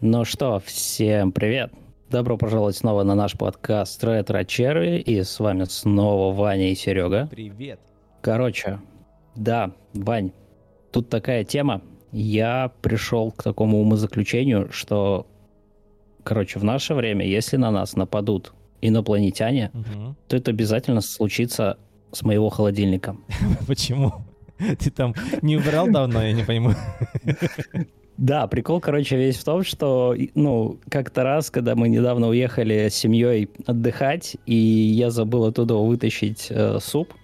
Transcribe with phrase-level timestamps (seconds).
[0.00, 1.72] Ну что, всем привет!
[2.10, 7.28] Добро пожаловать снова на наш подкаст Ретро Черви, и с вами снова Ваня и Серега.
[7.30, 7.78] Привет.
[8.20, 8.80] Короче,
[9.36, 10.32] да, Вань,
[10.90, 11.82] тут такая тема.
[12.12, 15.26] Я пришел к такому умозаключению, что,
[16.24, 20.16] короче, в наше время, если на нас нападут инопланетяне, Мгм.
[20.26, 21.78] то это обязательно случится
[22.10, 23.16] с моего холодильника.
[23.68, 24.12] Почему?
[24.78, 26.76] Ты там не убрал давно, я не понимаю.
[28.20, 32.94] Да, прикол, короче, весь в том, что, ну, как-то раз, когда мы недавно уехали с
[32.94, 37.14] семьей отдыхать, и я забыл оттуда вытащить э, суп,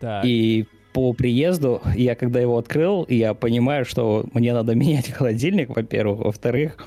[0.00, 0.24] Так.
[0.24, 6.20] и по приезду, я когда его открыл, я понимаю, что мне надо менять холодильник, во-первых,
[6.20, 6.78] во-вторых,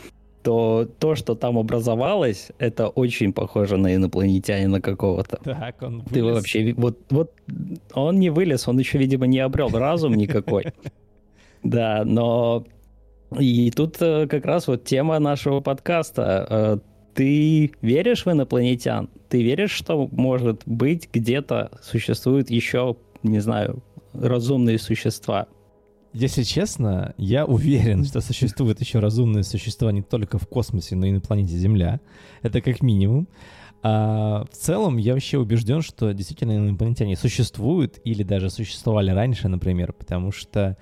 [0.42, 5.38] то то, что там образовалось, это очень похоже на инопланетянина какого-то.
[5.44, 6.36] Так, он Ты вылез.
[6.38, 7.32] вообще, ви- вот, вот
[7.94, 10.66] он не вылез, он еще, видимо, не обрел разум никакой.
[11.64, 12.64] Да, но
[13.38, 16.48] и тут э, как раз вот тема нашего подкаста.
[16.50, 16.78] Э,
[17.14, 19.10] Ты веришь в инопланетян?
[19.30, 25.48] Ты веришь, что, может быть, где-то существуют еще, не знаю, разумные существа?
[26.14, 31.12] Если честно, я уверен, что существуют еще разумные существа не только в космосе, но и
[31.12, 32.00] на планете Земля.
[32.42, 33.28] Это как минимум.
[33.84, 39.94] А в целом, я вообще убежден, что действительно инопланетяне существуют или даже существовали раньше, например,
[39.94, 40.78] потому что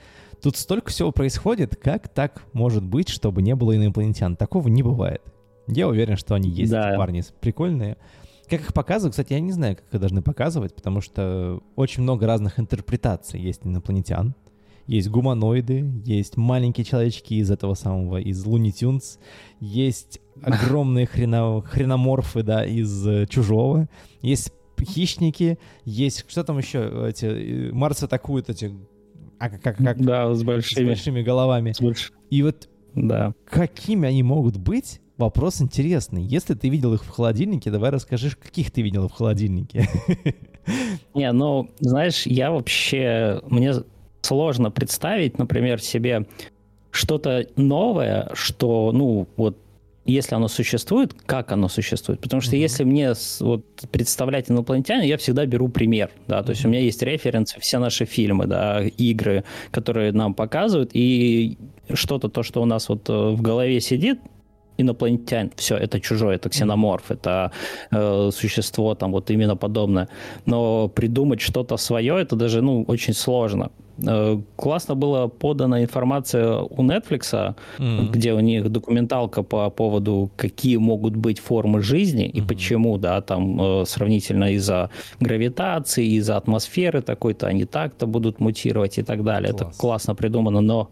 [0.45, 4.35] тут столько всего происходит, как так может быть, чтобы не было инопланетян?
[4.35, 5.23] Такого не бывает.
[5.65, 6.91] Я уверен, что они есть, Да.
[6.91, 7.97] эти парни прикольные.
[8.47, 12.27] Как их показывают, кстати, я не знаю, как их должны показывать, потому что очень много
[12.27, 14.35] разных интерпретаций есть инопланетян.
[14.85, 19.17] Есть гуманоиды, есть маленькие человечки из этого самого, из Луни Тюнс,
[19.59, 23.89] есть огромные хрено- хреноморфы, да, из э, Чужого,
[24.21, 28.71] есть хищники, есть, что там еще, эти, э, Марс атакует эти,
[29.39, 30.85] а как, как, как Да, с с большими.
[30.87, 31.71] большими головами.
[31.71, 33.33] с больш- И вот Да.
[33.49, 36.23] какими они могут быть, вопрос интересный.
[36.23, 39.87] Если ты видел их в холодильнике, давай расскажешь, каких ты видел в холодильнике.
[41.13, 43.41] Не, ну, знаешь, я вообще...
[43.47, 43.73] Мне
[44.21, 46.25] сложно представить, например, себе
[46.91, 49.57] что-то новое, что, ну, вот,
[50.05, 52.21] если оно существует, как оно существует.
[52.21, 52.61] Потому что Мгм.
[52.61, 57.01] если мне вот, представлять инопланетяне, я всегда беру пример, да, то есть у меня есть
[57.01, 61.57] референсы, все наши фильмы, да, игры, которые нам показывают, и
[61.93, 64.19] что-то, то, что у нас вот э, в голове сидит,
[64.77, 67.51] инопланетян, все, это чужое, это ксеноморф, это
[67.91, 70.07] э, существо там вот именно подобное.
[70.45, 73.71] Но придумать что-то свое, это даже, ну, очень сложно.
[73.97, 78.11] Э, классно была подана информация у Netflix, Мгм.
[78.11, 82.47] где у них документалка по поводу, какие могут быть формы жизни и Мгм.
[82.47, 84.89] почему, да, там э, сравнительно из-за
[85.19, 89.51] гравитации, из-за атмосферы такой-то, они так-то будут мутировать и так далее.
[89.53, 89.67] Класс.
[89.69, 90.89] Это классно придумано, но,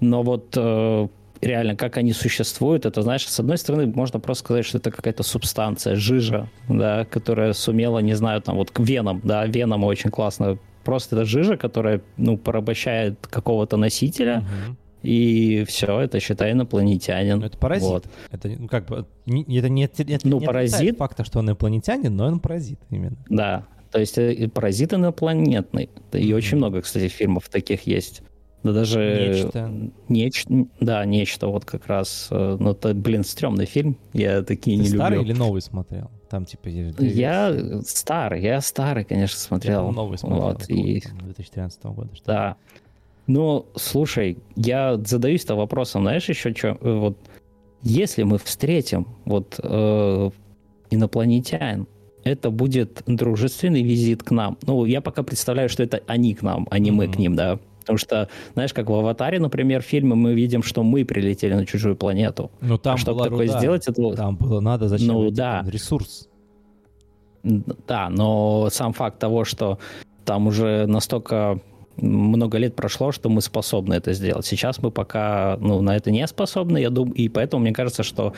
[0.00, 1.08] но вот э,
[1.40, 5.22] реально, как они существуют, это, знаешь, с одной стороны, можно просто сказать, что это какая-то
[5.22, 10.58] субстанция, жижа, да, которая сумела, не знаю, там вот к венам, да, веном очень классно.
[10.84, 14.76] Просто это жижа, которая, ну, порабощает какого-то носителя, Мгм.
[15.02, 17.38] и все, это, считай, инопланетянин.
[17.38, 17.88] Ну, это паразит.
[17.88, 18.06] Вот.
[18.30, 20.96] Это ну, как бы не, это не, это Ну, не паразит.
[20.98, 23.16] факта, что он инопланетянин, но он паразит именно.
[23.28, 25.90] Да, то есть э, паразит инопланетный.
[26.10, 26.36] Да И Мгм.
[26.36, 28.22] очень много, кстати, фильмов таких есть.
[28.62, 29.00] Да даже...
[29.28, 29.72] Нечто.
[30.08, 32.28] Неч- Да, нечто вот как раз.
[32.30, 33.96] э, Ну, это, блин, стрёмный фильм.
[34.12, 35.32] Я такие Ты не старый люблю.
[35.32, 36.10] или новый смотрел?
[36.32, 37.82] Там типа Я версии.
[37.86, 39.76] старый, я старый, конечно, Я, смотрел.
[39.80, 40.42] по-моему, новый смотрел.
[40.44, 41.00] Вот, и...
[41.00, 42.16] какого-то, 2013 года.
[42.16, 42.56] Что Да.
[43.26, 46.78] Ну, слушай, я задаюсь-то вопросом, знаешь, еще что?
[46.80, 47.18] Вот
[47.82, 50.30] если мы встретим вот э,
[50.90, 51.86] инопланетян,
[52.24, 54.56] это будет дружественный визит к нам.
[54.62, 57.12] Ну, я пока представляю, что это они к нам, а не мы Мгм.
[57.12, 57.58] к ним, да.
[57.82, 61.66] Потому что, знаешь, как в «Аватаре», например, в фильме мы видим, что мы прилетели на
[61.66, 62.50] чужую планету.
[62.60, 63.58] Ну там а чтобы была такое руда.
[63.58, 64.14] сделать, это...
[64.14, 65.08] Там было надо зачем?
[65.08, 65.64] Ну, да.
[65.66, 66.28] Ресурс.
[67.42, 69.78] Да, но сам факт того, что
[70.24, 71.60] там уже настолько
[71.96, 74.46] много лет прошло, что мы способны это сделать.
[74.46, 78.32] Сейчас мы пока ну, на это не способны, я думаю, и поэтому мне кажется, что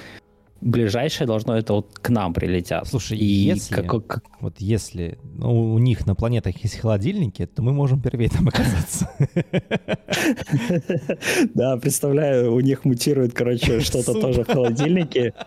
[0.65, 2.89] ближайшее должно это вот к нам прилетят.
[2.89, 7.63] Слушай, и если- как- как- Вот если ну, у них на планетах есть холодильники, то
[7.63, 9.11] мы можем первее там оказаться.
[11.55, 15.33] Да, представляю, у них мутирует, короче, что-то тоже в холодильнике.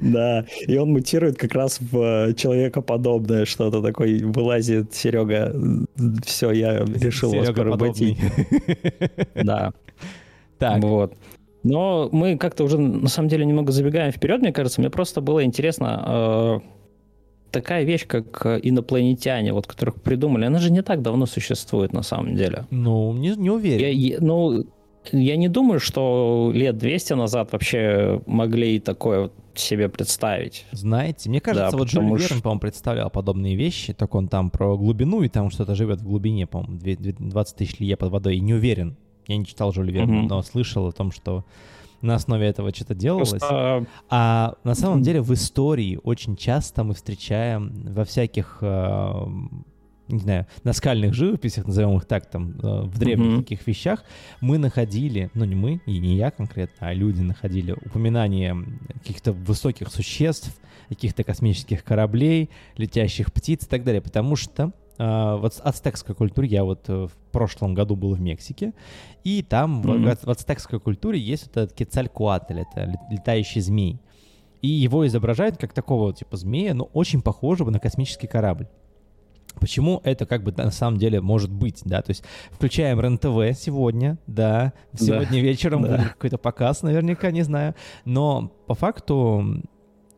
[0.00, 4.24] Да, и он мутирует как раз в э, человекоподобное что-то такое.
[4.24, 5.54] Вылазит Серега,
[6.24, 8.18] все, я решил вас поработить.
[9.34, 9.72] Да.
[10.58, 11.14] Так, Вот.
[11.64, 14.80] Но мы как-то уже, на самом деле, немного забегаем вперед, мне кажется.
[14.80, 20.82] Мне просто было интересно, э, такая вещь, как инопланетяне, вот которых придумали, она же не
[20.82, 22.66] так давно существует на самом деле.
[22.70, 23.98] ну, не, не Я- уверен.
[23.98, 24.66] я- ну,
[25.12, 30.66] я не думаю, что лет 200 назад вообще могли такое себе представить.
[30.72, 32.42] Знаете, мне кажется, да, вот Жюль Верн, что...
[32.42, 36.46] по-моему, представлял подобные вещи, так он там про глубину, и там что-то живет в глубине,
[36.46, 36.78] по-моему,
[37.30, 38.96] 20 тысяч лье под водой, и не уверен.
[39.26, 40.28] Я не читал Жюль Верна, угу.
[40.28, 41.44] но слышал о том, что
[42.02, 43.30] на основе этого что-то делалось.
[43.30, 43.86] Просто...
[44.10, 49.26] А на самом деле в истории очень часто мы встречаем во всяких э,
[50.08, 53.42] не знаю, наскальных живописях, назовем их так, там, в древних mm-hmm.
[53.42, 54.04] таких вещах,
[54.40, 58.56] мы находили, ну не мы, и не я конкретно, а люди находили упоминания
[58.92, 60.54] каких-то высоких существ,
[60.88, 66.88] каких-то космических кораблей, летящих птиц и так далее, потому что вот ацтекской культуре, я вот
[66.88, 68.72] uh, в прошлом году был в Мексике,
[69.24, 70.16] и там mm-hmm.
[70.22, 74.00] в, в ацтекской культуре есть вот этот кецалькуатль, это летающий змей.
[74.62, 78.68] И его изображают как такого типа змея, но очень похожего на космический корабль.
[79.60, 84.18] Почему это как бы на самом деле может быть, да, то есть включаем РЕН-ТВ сегодня,
[84.26, 85.88] да, сегодня да, вечером да.
[85.88, 87.74] будет какой-то показ наверняка, не знаю,
[88.04, 89.62] но по факту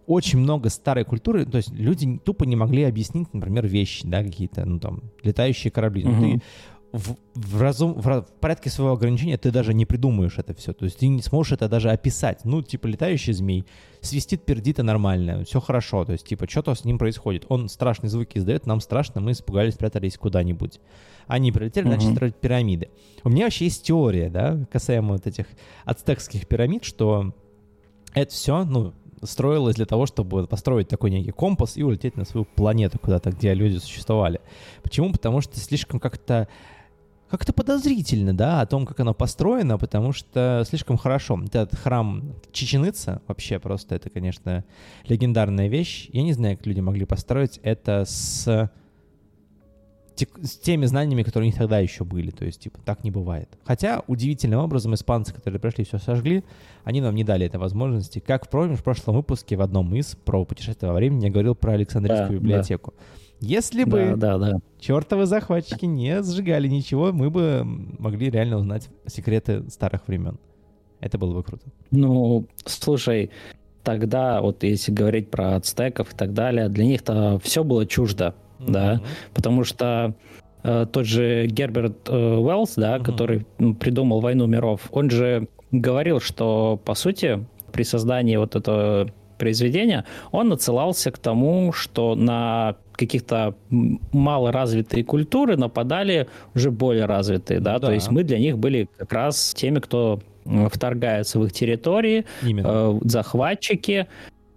[0.06, 4.64] очень много старой культуры, то есть люди тупо не могли объяснить, например, вещи, да, какие-то,
[4.64, 6.04] ну там, летающие корабли.
[6.04, 6.20] Угу.
[6.20, 6.42] ты
[6.92, 10.72] в, в, разум, в, в порядке своего ограничения ты даже не придумаешь это все.
[10.72, 12.44] То есть ты не сможешь это даже описать.
[12.44, 13.66] Ну, типа, летающий змей
[14.00, 16.04] свистит, пердит, и нормально, все хорошо.
[16.04, 17.44] То есть, типа, что-то с ним происходит.
[17.48, 20.80] Он страшные звуки издает, нам страшно, мы испугались, спрятались куда-нибудь.
[21.26, 22.88] Они прилетели, начали строить пирамиды.
[23.24, 25.46] У меня вообще есть теория, да, касаемо вот этих
[25.84, 27.34] ацтекских пирамид, что
[28.14, 32.44] это все, ну, строилось для того, чтобы построить такой некий компас и улететь на свою
[32.44, 34.40] планету куда-то, где люди существовали.
[34.82, 35.12] Почему?
[35.12, 36.48] Потому что слишком как-то
[37.28, 41.40] как-то подозрительно, да, о том, как оно построено, потому что слишком хорошо.
[41.44, 44.64] Этот храм Чеченица, вообще просто это, конечно,
[45.08, 46.08] легендарная вещь.
[46.12, 48.70] Я не знаю, как люди могли построить это с,
[50.18, 52.30] с теми знаниями, которые у них тогда еще были.
[52.30, 53.48] То есть, типа, так не бывает.
[53.64, 56.44] Хотя, удивительным образом, испанцы, которые пришли, все сожгли,
[56.84, 58.18] они нам не дали этой возможности.
[58.18, 61.72] Как, помнишь, в прошлом выпуске в одном из про путешествие во времени я говорил про
[61.72, 62.94] Александрийскую да, библиотеку.
[62.96, 63.04] Да.
[63.40, 64.58] Если бы да, да, да.
[64.80, 70.38] чертовы захватчики не сжигали ничего, мы бы могли реально узнать секреты старых времен.
[71.00, 71.66] Это было бы круто.
[71.90, 73.30] Ну, слушай,
[73.82, 78.70] тогда, вот если говорить про ацтеков и так далее, для них-то все было чуждо, mm-hmm.
[78.70, 79.00] да,
[79.34, 80.14] потому что
[80.62, 83.04] э, тот же Герберт э, Уэллс, да, mm-hmm.
[83.04, 90.04] который придумал «Войну миров», он же говорил, что, по сути, при создании вот этого произведения,
[90.32, 93.54] он отсылался к тому, что на каких-то
[94.12, 97.78] малоразвитые культуры нападали уже более развитые, да?
[97.78, 100.20] да, то есть мы для них были как раз теми, кто
[100.72, 104.06] вторгается в их территории, э, захватчики.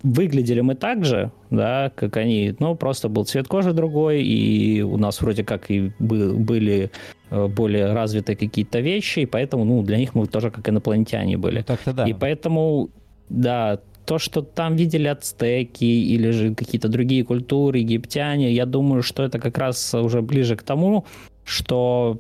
[0.01, 4.97] Выглядели мы так же, да, как они, ну, просто был цвет кожи другой, и у
[4.97, 6.89] нас вроде как и были
[7.29, 11.63] э, более развитые какие-то вещи, и поэтому, ну, для них мы тоже как инопланетяне были.
[11.63, 12.05] Так-то да.
[12.05, 12.89] И поэтому,
[13.29, 19.23] да, то, что там видели ацтеки или же какие-то другие культуры, египтяне, я думаю, что
[19.23, 21.05] это как раз уже ближе к тому,
[21.43, 22.19] что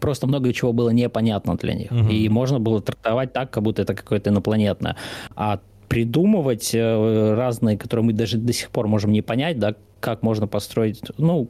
[0.00, 1.92] просто много чего было непонятно для них.
[1.92, 2.10] Угу.
[2.10, 4.96] И можно было трактовать так, как будто это какое-то инопланетное.
[5.36, 10.22] А придумывать э, разные, которые мы даже до сих пор можем не понять, да, как
[10.22, 11.48] можно построить, ну,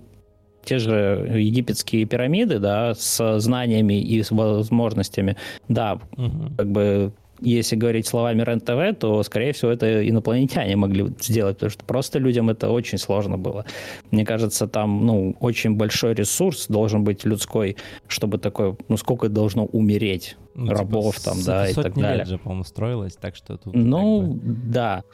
[0.65, 5.37] те же египетские пирамиды, да, с знаниями и с возможностями,
[5.69, 6.52] да, угу.
[6.57, 11.85] как бы если говорить словами РЕН-ТВ, то, скорее всего, это инопланетяне могли сделать, потому что
[11.85, 13.64] просто людям это очень сложно было.
[14.11, 17.76] Мне кажется, там, ну, очень большой ресурс должен быть людской,
[18.07, 22.18] чтобы такое, ну, сколько должно умереть ну, типа рабов типа, там, да, и так далее.
[22.18, 23.75] лет же, по-моему, строилось, так что тут...
[23.75, 24.70] Ну, как бы...
[24.70, 25.04] да.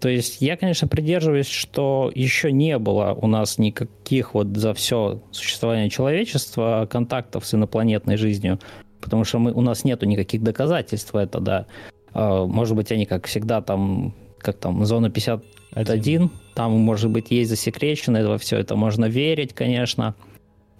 [0.00, 5.22] То есть я, конечно, придерживаюсь, что еще не было у нас никаких вот за все
[5.30, 8.58] существование человечества контактов с инопланетной жизнью
[9.02, 11.66] потому что мы, у нас нету никаких доказательств это, да.
[12.14, 15.44] А, может быть, они, как всегда, там, как там, зона 51,
[15.74, 16.30] Один.
[16.54, 20.14] там, может быть, есть засекречено, во все это можно верить, конечно.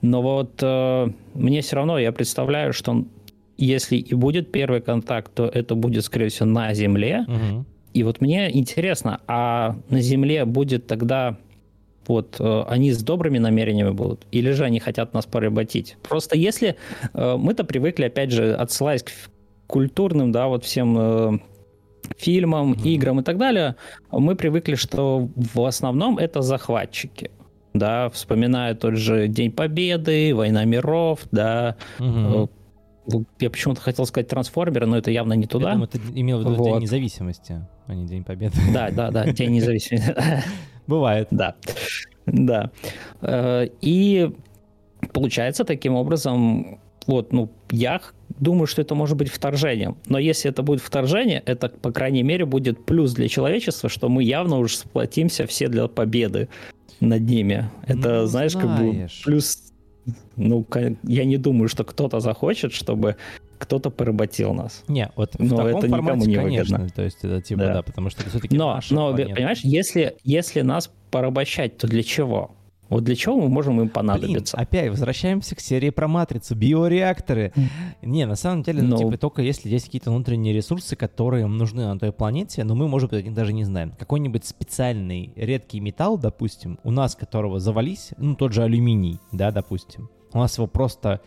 [0.00, 3.04] Но вот э, мне все равно, я представляю, что
[3.57, 7.25] если и будет первый контакт, то это будет, скорее всего, на Земле.
[7.29, 7.65] Угу.
[7.95, 11.37] И вот мне интересно, а на Земле будет тогда
[12.07, 15.97] вот, э, они с добрыми намерениями будут, или же они хотят нас поработить.
[16.03, 16.77] Просто если
[17.15, 19.11] э, мы-то привыкли, опять же, отсылаясь к
[19.67, 21.39] культурным, да, вот всем э,
[22.17, 22.89] фильмам, mm-hmm.
[22.89, 23.77] играм и так далее,
[24.11, 27.31] мы привыкли, что в основном это захватчики.
[27.73, 32.51] Да, вспоминая тот же День Победы, Война миров, да, mm-hmm.
[33.41, 35.69] Я почему-то хотел сказать трансформеры, но это явно не туда.
[35.69, 36.73] Я думаю, ты имел в виду вот.
[36.73, 38.57] День независимости, а не День Победы.
[38.73, 40.15] Да, да, да, День независимости.
[40.87, 41.29] Бывает.
[41.31, 41.57] Да.
[42.27, 42.71] Да.
[43.21, 44.31] Э, и
[45.13, 48.01] получается таким образом, вот, ну, я
[48.39, 49.97] думаю, что это может быть вторжением.
[50.07, 54.23] Но если это будет вторжение, это, по крайней мере, будет плюс для человечества, что мы
[54.23, 56.49] явно уже сплотимся все для победы
[57.01, 57.71] над ними.
[57.87, 59.72] Это, ну, знаешь, знаешь, как бы плюс...
[60.37, 60.67] Ну,
[61.05, 63.17] я не думаю, что кто-то захочет, чтобы
[63.59, 64.83] кто-то поработил нас.
[64.89, 66.95] Не, вот в но таком это формате, не конечно, выгодно.
[66.95, 70.63] то есть это типа, да, да потому что это все-таки Но, но понимаешь, если, если
[70.63, 72.51] нас порабощать, то для чего?
[72.93, 74.57] Вот для чего мы можем им понадобиться?
[74.57, 77.53] Блин, опять возвращаемся к серии про матрицу, биореакторы.
[78.03, 78.97] Не, на самом деле, ну, но...
[78.99, 83.11] типа, только если есть какие-то внутренние ресурсы, которые нужны на той планете, но мы, может
[83.11, 83.95] быть, даже не знаем.
[83.99, 90.11] Какой-нибудь специальный редкий металл, допустим, у нас которого завались, ну, тот же алюминий, да, допустим,
[90.35, 91.23] у нас его просто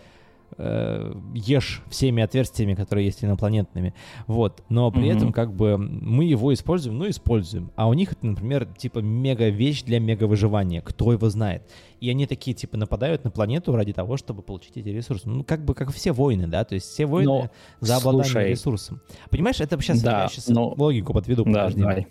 [0.57, 3.93] э, ешь всеми отверстиями, которые есть инопланетными.
[4.27, 4.63] Вот.
[4.69, 5.17] Но при mm-hmm.
[5.17, 7.71] этом как бы мы его используем, ну, используем.
[7.75, 10.81] А у них это, например, типа мега-вещь для мега-выживания.
[10.81, 11.63] Кто его знает?
[12.00, 15.27] И они такие, типа, нападают на планету ради того, чтобы получить эти ресурсы.
[15.27, 16.63] Ну, как бы, как все войны, да?
[16.63, 19.01] То есть все войны но, за обладание слушай, ресурсом.
[19.29, 20.74] Понимаешь, это сейчас, да, я сейчас но...
[20.77, 21.45] логику подведу.
[21.45, 22.07] Да, давай.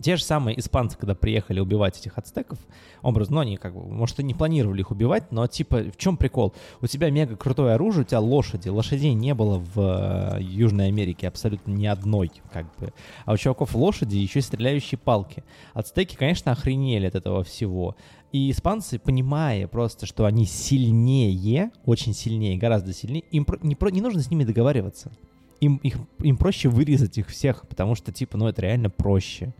[0.00, 2.58] Те же самые испанцы, когда приехали убивать этих ацтеков,
[3.02, 6.16] образно, ну, они как бы, может, и не планировали их убивать, но типа, в чем
[6.16, 6.54] прикол?
[6.80, 8.68] У тебя мега крутое оружие, у тебя лошади.
[8.68, 12.92] Лошадей не было в э, Южной Америке абсолютно ни одной, как бы.
[13.24, 15.44] А у чуваков лошади, еще и стреляющие палки.
[15.72, 17.96] Ацтеки, конечно, охренели от этого всего.
[18.34, 24.22] И испанцы, понимая просто, что они сильнее, очень сильнее, гораздо сильнее, им не, не нужно
[24.22, 25.12] с ними договариваться.
[25.60, 29.54] Им, их, им проще вырезать их всех, потому что, типа, ну, это реально проще.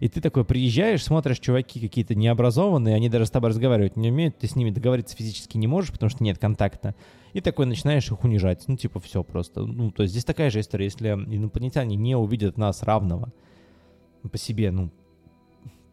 [0.00, 4.38] И ты такой приезжаешь, смотришь, чуваки какие-то необразованные, они даже с тобой разговаривать не умеют,
[4.38, 6.94] ты с ними договориться физически не можешь, потому что нет контакта.
[7.32, 8.64] И такой начинаешь их унижать.
[8.68, 9.64] Ну, типа, все просто.
[9.64, 10.84] Ну, то есть здесь такая же история.
[10.84, 13.32] Если инопланетяне не увидят нас равного
[14.30, 14.90] по себе, ну,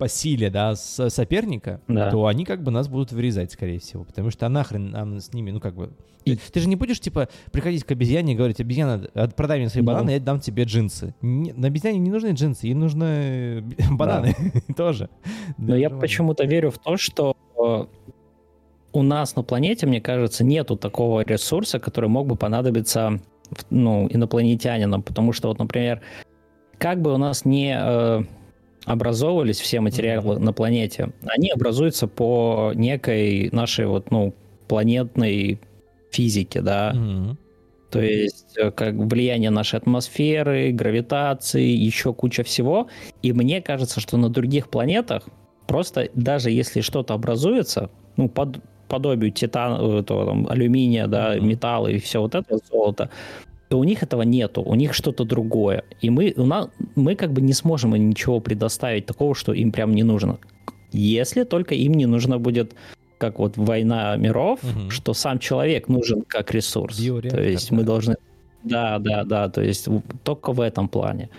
[0.01, 2.09] по силе, да, с соперника, да.
[2.09, 5.31] то они как бы нас будут вырезать, скорее всего, потому что а нахрен нам с
[5.31, 5.91] ними, ну как бы...
[6.25, 6.35] И...
[6.35, 9.83] Ты, ты же не будешь, типа, приходить к обезьяне и говорить, обезьяна, продай мне свои
[9.83, 9.91] ну.
[9.91, 11.13] бананы, я дам тебе джинсы.
[11.21, 14.35] Не, на обезьяне не нужны джинсы, ей нужны э, бананы
[14.75, 15.07] тоже.
[15.59, 17.85] Но я почему-то верю в то, что э,
[18.93, 23.19] у нас на планете, мне кажется, нету такого ресурса, который мог бы понадобиться
[23.69, 26.01] ну, инопланетянинам, потому что вот, например,
[26.79, 28.23] как бы у нас не э,
[28.85, 34.33] образовывались все материалы на планете, они образуются по некой нашей вот, ну,
[34.67, 35.59] планетной
[36.11, 36.93] физике, да.
[36.95, 37.37] Mm-hmm.
[37.91, 42.87] То есть э, как влияние нашей атмосферы, гравитации, еще куча всего.
[43.21, 45.23] И мне кажется, что на других планетах
[45.67, 51.41] просто даже если что-то образуется, ну, под, подобию титана, этого, там, алюминия, да, mm-hmm.
[51.41, 53.09] металла и все вот это, золото,
[53.71, 55.85] то у них этого нету, у них что-то другое.
[56.01, 59.71] И мы, у нас, мы как бы не сможем им ничего предоставить такого, что им
[59.71, 60.39] прям не нужно.
[60.91, 62.73] Если только им не нужно будет
[63.17, 64.89] как вот война миров, угу.
[64.89, 66.99] что сам человек нужен как ресурс.
[66.99, 67.75] Биореактор, то есть да.
[67.77, 68.15] мы должны...
[68.63, 69.87] Да, да, да, то есть
[70.23, 71.29] только в этом плане.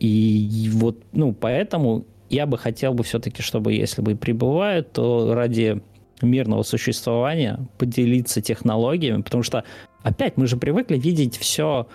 [0.00, 5.82] И вот, ну, поэтому я бы хотел бы все-таки, чтобы если бы прибывают, то ради
[6.22, 9.64] мирного существования поделиться технологиями, потому что
[10.02, 11.86] опять мы же привыкли видеть все,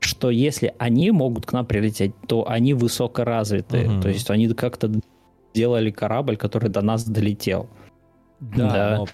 [0.00, 3.90] что если они могут к нам прилететь, то они высокоразвитые.
[3.90, 4.00] Угу.
[4.02, 4.90] То есть они как-то
[5.54, 7.68] делали корабль, который до нас долетел.
[8.40, 8.96] Да, да.
[8.96, 9.06] Но...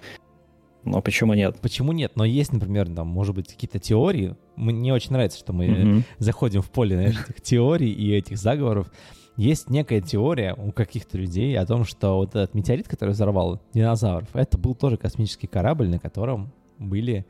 [0.84, 1.58] но почему нет?
[1.60, 2.12] Почему нет?
[2.14, 4.36] Но есть, например, там, может быть, какие-то теории.
[4.56, 6.02] Мне очень нравится, что мы угу.
[6.18, 8.90] заходим в поле знаешь, этих теорий и этих заговоров.
[9.38, 14.28] Есть некая теория у каких-то людей о том, что вот этот метеорит, который взорвал динозавров,
[14.34, 17.24] это был тоже космический корабль, на котором были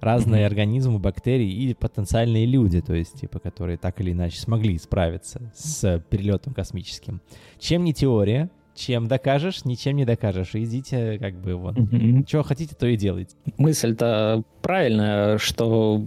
[0.00, 5.52] разные организмы, бактерии и потенциальные люди, то есть, типа, которые так или иначе смогли справиться
[5.54, 7.20] с перелетом космическим.
[7.60, 10.54] Чем не теория, чем докажешь, ничем не докажешь.
[10.54, 11.76] Идите, как бы, вот.
[11.76, 12.24] Mm-hmm.
[12.26, 13.36] Чего хотите, то и делайте.
[13.56, 16.02] Мысль-то правильная, что,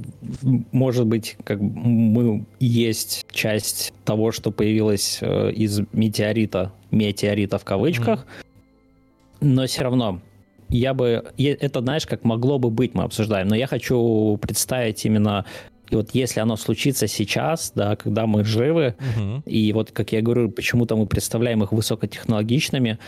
[0.72, 8.26] может быть, как мы есть часть того, что появилось э, из метеорита, метеорита в кавычках,
[8.26, 9.48] mm-hmm.
[9.48, 10.22] но все равно
[10.70, 11.24] я бы...
[11.38, 15.46] Это, знаешь, как могло бы быть, мы обсуждаем, но я хочу представить именно
[15.90, 19.44] и вот если оно случится сейчас, да, когда мы живы, угу.
[19.46, 23.00] и вот, как я говорю, почему-то мы представляем их высокотехнологичными,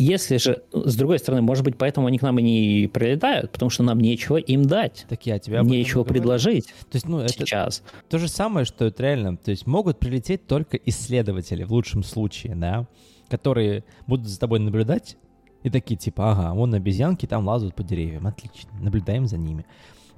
[0.00, 3.68] если же, с другой стороны, может быть, поэтому они к нам и не прилетают, потому
[3.68, 5.04] что нам нечего им дать.
[5.10, 7.82] Так я тебя Нечего предложить то есть, ну, это сейчас.
[8.08, 12.54] То же самое, что это реально, то есть могут прилететь только исследователи в лучшем случае,
[12.54, 12.86] да,
[13.28, 15.18] которые будут за тобой наблюдать,
[15.62, 19.66] и такие типа, ага, вон обезьянки там лазают по деревьям, отлично, наблюдаем за ними.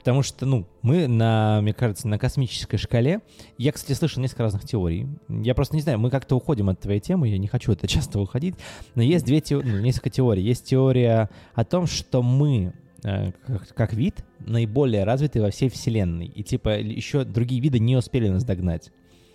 [0.02, 3.20] Потому что, ну, мы на, мне кажется, на космической шкале...
[3.56, 5.06] Я, кстати, слышал несколько разных теорий.
[5.28, 8.18] Я просто не знаю, мы как-то уходим от твоей темы, я не хочу это часто
[8.18, 8.56] уходить.
[8.96, 10.42] Но есть две теории, ну, несколько теорий.
[10.42, 12.72] Есть теория о том, что мы
[13.04, 16.26] э, как, как вид наиболее развитый во всей Вселенной.
[16.26, 18.90] И типа еще другие виды не успели нас догнать.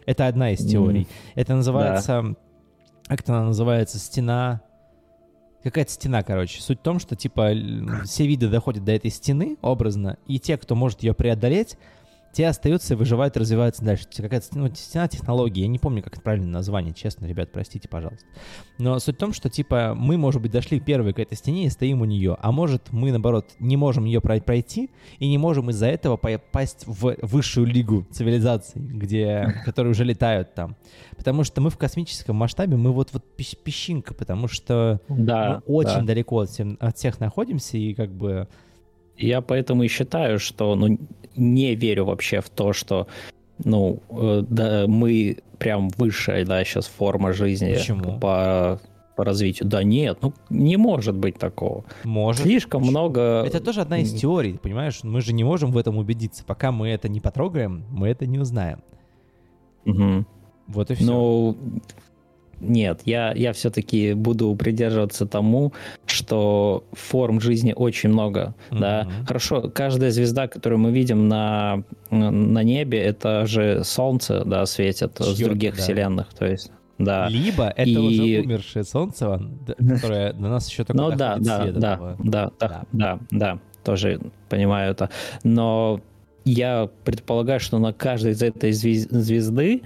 [0.06, 1.04] Это одна из теорий.
[1.04, 1.08] Mm.
[1.36, 2.24] Это называется...
[2.24, 2.36] Да.
[3.08, 4.00] Как это называется?
[4.00, 4.64] Стена...
[5.68, 6.62] Какая-то стена, короче.
[6.62, 7.52] Суть в том, что, типа,
[8.06, 11.76] все виды доходят до этой стены, образно, и те, кто может ее преодолеть,
[12.34, 14.06] те остаются и выживают, развиваются дальше.
[14.16, 18.26] Какая-то ну, стена технологии, я не помню, как это правильное название, честно, ребят, простите, пожалуйста.
[18.78, 21.70] Но суть в том, что, типа, мы, может быть, дошли первые к этой стене и
[21.70, 25.88] стоим у нее, а может, мы, наоборот, не можем ее пройти и не можем из-за
[25.88, 30.76] этого попасть в высшую лигу цивилизаций, где, которые уже летают там.
[31.18, 36.02] Потому что мы в космическом масштабе, мы вот, вот песчинка, потому что да, мы очень
[36.02, 36.06] да.
[36.06, 38.48] далеко от, всем, от всех находимся, и как бы
[39.18, 40.98] я поэтому и считаю, что ну,
[41.36, 43.08] не верю вообще в то, что
[43.64, 48.20] ну, э, да, мы прям высшая, да, сейчас форма жизни Почему?
[48.20, 48.80] по
[49.16, 49.68] по развитию.
[49.68, 51.84] Да нет, ну не может быть такого.
[52.04, 52.44] Может.
[52.44, 52.92] Слишком Почему?
[52.92, 53.44] много...
[53.46, 55.00] Это тоже одна из теорий, понимаешь?
[55.04, 56.46] Мы же не можем в этом убедиться.
[56.46, 58.84] Пока мы это не потрогаем, мы это не узнаем.
[59.86, 60.26] Угу.
[60.68, 61.04] Вот и все.
[61.04, 61.58] Ну,
[62.60, 65.74] нет, я, я все-таки буду придерживаться тому,
[66.06, 68.56] что форм жизни очень много.
[68.72, 68.80] Mm-hmm.
[68.80, 69.08] Да?
[69.28, 75.26] Хорошо, каждая звезда, которую мы видим на, на небе, это же Солнце да, светит Чьё,
[75.26, 75.82] с других да.
[75.82, 76.34] вселенных.
[76.34, 77.28] То есть, да.
[77.30, 77.98] Либо это и...
[77.98, 79.40] уже умершее Солнце,
[79.78, 84.20] которое на нас еще такое ну, да, да, да, да, да, да, да, да, тоже
[84.50, 85.10] понимаю это.
[85.44, 86.02] Но
[86.44, 89.82] я предполагаю, что на каждой из этой звезды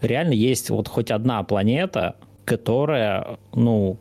[0.00, 3.98] реально есть вот хоть одна планета, которая, ну,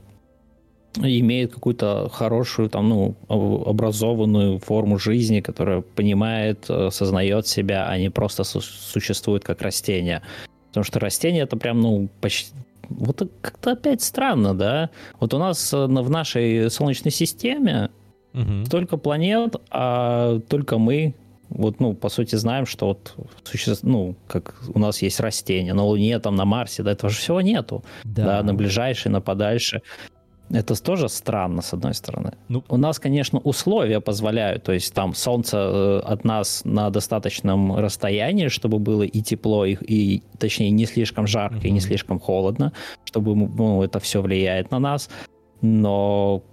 [0.98, 8.10] имеет какую-то хорошую, там, ну, образованную форму жизни, которая понимает, э, сознает себя, а не
[8.10, 10.22] просто су- существует как растение.
[10.70, 12.54] Потому что растение это прям, ну, почти...
[12.88, 14.90] Вот как-то опять странно, да?
[15.20, 17.90] Вот у нас э, в нашей Солнечной системе
[18.34, 18.66] угу.
[18.66, 21.16] столько планет, а только мы
[21.50, 25.84] вот, ну, по сути, знаем, что вот существ, ну, как у нас есть растения на
[25.84, 27.84] Луне, там, на Марсе, да, этого же всего нету.
[28.04, 28.26] Да.
[28.26, 29.82] да на ближайшие, на подальше.
[30.52, 32.34] Это тоже странно, с одной стороны.
[32.50, 37.78] Ну, у нас, конечно, условия позволяют, то есть там Солнце э, от нас на достаточном
[37.78, 41.68] расстоянии, чтобы было и тепло, и, и точнее, не слишком жарко, mm-hmm.
[41.68, 42.74] и не слишком холодно,
[43.06, 45.10] чтобы ну, это все влияет на нас.
[45.62, 46.44] Но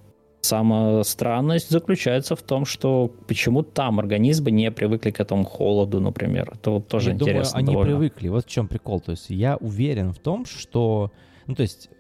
[0.44, 6.50] Самая странность заключается в том, что почему там организмы не привыкли к этому холоду, например.
[6.54, 7.42] Это вот тоже я интересно.
[7.42, 7.90] Думаю, они довольно.
[7.92, 8.28] привыкли.
[8.28, 9.00] Вот в чем прикол.
[9.00, 11.12] То есть я уверен в том, что...
[11.46, 11.90] Ну, то есть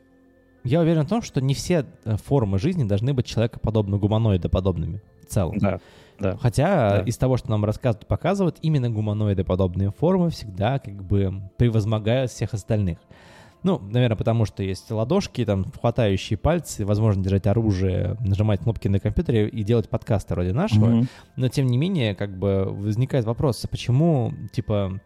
[0.64, 5.26] я уверен в том, что не все э, формы жизни должны быть человекоподобно, гуманоидоподобными в
[5.26, 5.58] целом.
[5.58, 5.78] Да.
[6.18, 6.36] Да.
[6.40, 7.02] Хотя да.
[7.02, 12.98] из того, что нам рассказывают, показывают, именно гуманоидоподобные формы всегда как бы превозмогают всех остальных.
[13.62, 18.98] Ну, наверное, потому что есть ладошки, там, хватающие пальцы, возможно держать оружие, нажимать кнопки на
[18.98, 20.86] компьютере и делать подкасты вроде нашего.
[20.86, 21.06] Mm-hmm.
[21.36, 25.00] Но, тем не менее, как бы возникает вопрос, а почему, типа,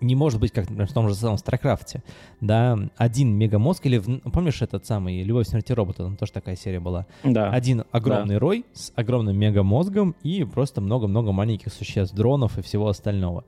[0.00, 2.02] не может быть, как, например, в том же самом Старкрафте,
[2.40, 6.80] да, один мегамозг, или, помнишь этот самый «Любовь, смерть и роботы», там тоже такая серия
[6.80, 7.06] была?
[7.24, 7.50] Да.
[7.50, 8.40] Один огромный да.
[8.40, 13.44] рой с огромным мегамозгом и просто много-много маленьких существ, дронов и всего остального.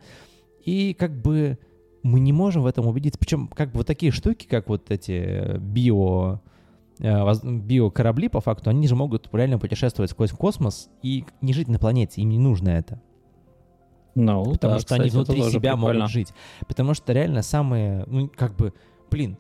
[0.64, 1.58] И как бы
[2.02, 3.18] мы не можем в этом убедиться.
[3.18, 6.40] Причем как бы вот такие штуки, как вот эти био
[7.00, 11.78] э, биокорабли, по факту, они же могут реально путешествовать сквозь космос и не жить на
[11.78, 13.00] планете, им не нужно это.
[14.14, 15.98] No, ну Потому да, что кстати, они внутри себя прикольно.
[16.00, 16.32] могут жить.
[16.66, 18.72] Потому что реально самые, ну, как бы,
[19.10, 19.38] блин,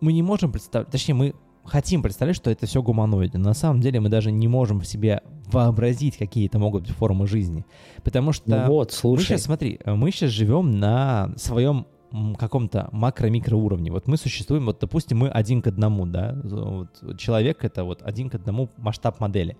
[0.00, 1.34] мы не можем представить, точнее, мы
[1.68, 3.38] хотим представлять, что это все гуманоиды.
[3.38, 7.26] На самом деле мы даже не можем в себе вообразить, какие это могут быть формы
[7.26, 7.64] жизни.
[8.02, 8.48] Потому что...
[8.48, 9.20] Ну вот, слушай.
[9.20, 11.86] Мы сейчас, смотри, мы сейчас живем на своем
[12.38, 13.92] каком-то макро-микро уровне.
[13.92, 18.30] Вот мы существуем, вот допустим, мы один к одному, да, вот человек это вот один
[18.30, 19.56] к одному масштаб модели.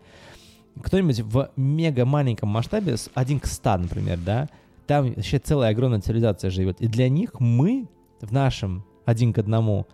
[0.82, 4.48] Кто-нибудь в мега маленьком масштабе, один к ста, например, да,
[4.86, 6.80] там вообще целая огромная цивилизация живет.
[6.80, 7.88] И для них мы
[8.22, 9.86] в нашем один к одному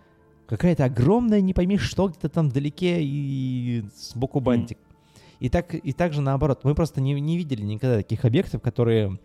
[0.47, 4.77] какая-то огромная, не пойми что, где-то там вдалеке и сбоку бантик.
[4.77, 4.95] Mm.
[5.39, 6.61] И так, и так же наоборот.
[6.63, 9.19] Мы просто не, не видели никогда таких объектов, которые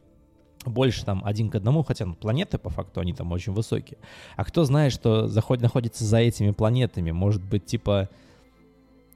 [0.66, 3.98] больше там один к одному, хотя ну, планеты по факту, они там очень высокие.
[4.36, 7.10] А кто знает, что заход, находится за этими планетами?
[7.12, 8.10] Может быть, типа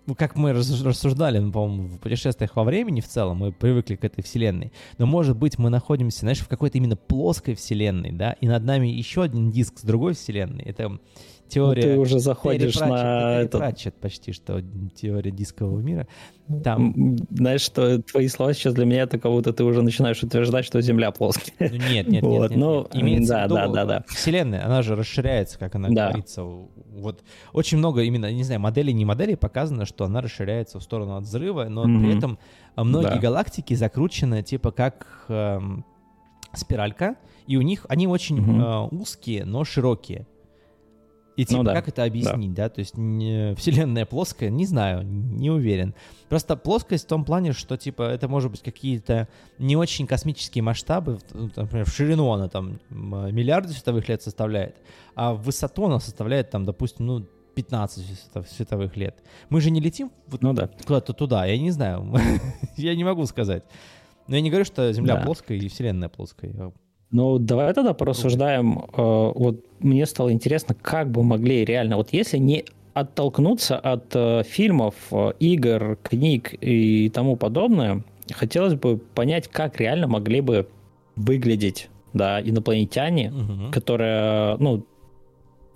[0.07, 4.05] ну, как мы рассуждали, ну, по-моему, в путешествиях во времени в целом, мы привыкли к
[4.05, 8.47] этой вселенной, но, может быть, мы находимся, знаешь, в какой-то именно плоской вселенной, да, и
[8.47, 10.63] над нами еще один диск с другой вселенной.
[10.65, 10.99] Это
[11.55, 11.83] теория...
[11.87, 13.61] Ну, ты уже заходишь Терри на Терри этот...
[13.61, 14.61] Пратчетт почти что
[14.95, 16.07] теория дискового мира.
[16.63, 20.65] Там, Знаешь, что твои слова сейчас для меня это как будто ты уже начинаешь утверждать,
[20.67, 21.55] что Земля плоская.
[21.59, 23.03] ну, нет, нет, нет, Вот, нет, ну, нет.
[23.03, 24.05] Имеется да, в виду, да, да, да.
[24.09, 26.09] Вселенная, она же расширяется, как она Да.
[26.09, 26.43] говорится.
[26.43, 31.17] Вот очень много именно, не знаю, моделей, не моделей показано, что она расширяется в сторону
[31.17, 32.03] от взрыва, но Мгм.
[32.05, 32.39] при этом
[32.77, 33.19] многие Да.
[33.19, 35.85] галактики закручены типа как эм,
[36.53, 38.61] спиралька, и у них они очень Мгм.
[38.61, 40.27] э, узкие, но широкие.
[41.37, 42.69] И типа, Ну да, как это объяснить, да?
[42.69, 45.95] То есть не- Вселенная плоская, не знаю, не уверен.
[46.29, 49.27] Просто плоскость в том плане, что типа это может быть какие-то
[49.59, 54.77] не очень космические масштабы, ну, например, в ширину она там миллиарды световых лет составляет,
[55.17, 59.17] а в высоту она составляет там, допустим, ну 15 свето- световых лет.
[59.49, 60.69] Мы же не летим вот Ну да.
[60.87, 62.13] куда-то туда, я не знаю,
[62.77, 63.65] я не могу сказать.
[64.29, 65.23] Но я не говорю, что Земля Да.
[65.23, 66.73] плоская и Вселенная плоская.
[67.15, 68.79] Я- Ну, давай тогда порассуждаем.
[68.97, 74.43] э, Вот мне стало интересно, как бы могли реально, вот если не оттолкнуться от э,
[74.45, 80.67] фильмов, э, игр, книг и тому подобное, хотелось бы понять, как реально могли бы
[81.17, 83.71] выглядеть да, инопланетяне, Мгм.
[83.73, 84.85] которые, ну,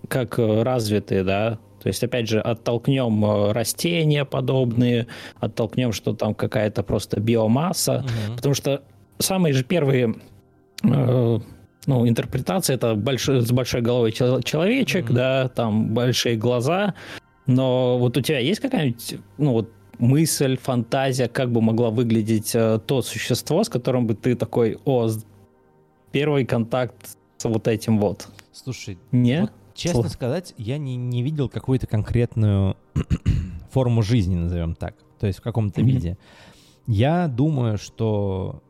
[0.08, 5.06] как развитые, да, то есть, опять же, оттолкнем растения подобные,
[5.40, 8.36] оттолкнем, что там какая-то просто биомасса, Мгм.
[8.36, 8.82] Потому что
[9.18, 10.14] самые же первые
[10.82, 15.14] ну, интерпретации это большой, с большой головой чел- человечек, Мгм.
[15.14, 16.94] да, там большие глаза.
[17.46, 22.78] Но вот у тебя есть какая-нибудь, ну вот мысль, фантазия, как бы могла выглядеть э,
[22.86, 25.08] то существо, с которым бы ты такой, о,
[26.12, 28.28] первый контакт с вот этим вот.
[28.52, 29.42] Слушай, Не?
[29.42, 32.76] Вот, честно Сло- сказать, я не, не видел какую-то конкретную
[33.70, 35.88] форму жизни, назовем так, то есть в каком-то Мгм.
[35.90, 36.18] виде.
[36.86, 38.62] Я думаю, что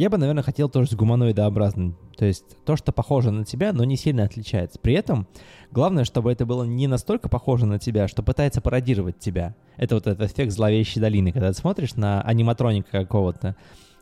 [0.00, 1.94] я бы, наверное, хотел тоже с гуманоидообразным.
[2.16, 4.78] То есть то, что похоже на тебя, но не сильно отличается.
[4.78, 5.26] При этом
[5.72, 9.54] главное, чтобы это было не настолько похоже на тебя, что пытается пародировать тебя.
[9.76, 13.56] Это вот этот эффект зловещей долины, когда ты смотришь на аниматроника какого-то,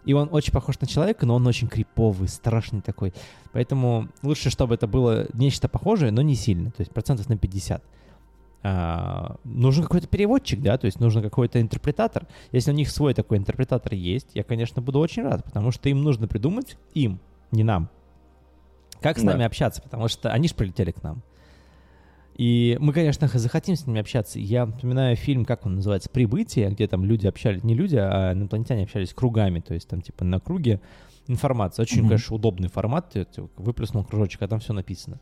[0.04, 3.12] и он очень похож на человека, но он очень криповый, страшный такой.
[3.52, 7.82] Поэтому лучше, чтобы это было нечто похожее, но не сильно, то есть процентов на 50.
[8.62, 12.26] А, нужен какой-то переводчик, да, то есть нужен какой-то интерпретатор.
[12.50, 16.02] Если у них свой такой интерпретатор есть, я, конечно, буду очень рад, потому что им
[16.02, 17.20] нужно придумать, им,
[17.52, 17.88] не нам,
[19.00, 19.32] как с Да.
[19.32, 21.22] нами общаться, потому что они же прилетели к нам.
[22.34, 24.38] И мы, конечно, захотим с ними общаться.
[24.38, 28.84] Я напоминаю фильм, как он называется, «Прибытие», где там люди общались, не люди, а инопланетяне
[28.84, 30.80] общались кругами, то есть там типа на круге
[31.26, 31.82] информация.
[31.82, 32.08] Очень, Мгм.
[32.10, 35.20] конечно, удобный формат, ты ты выплеснул кружочек, а там все написано.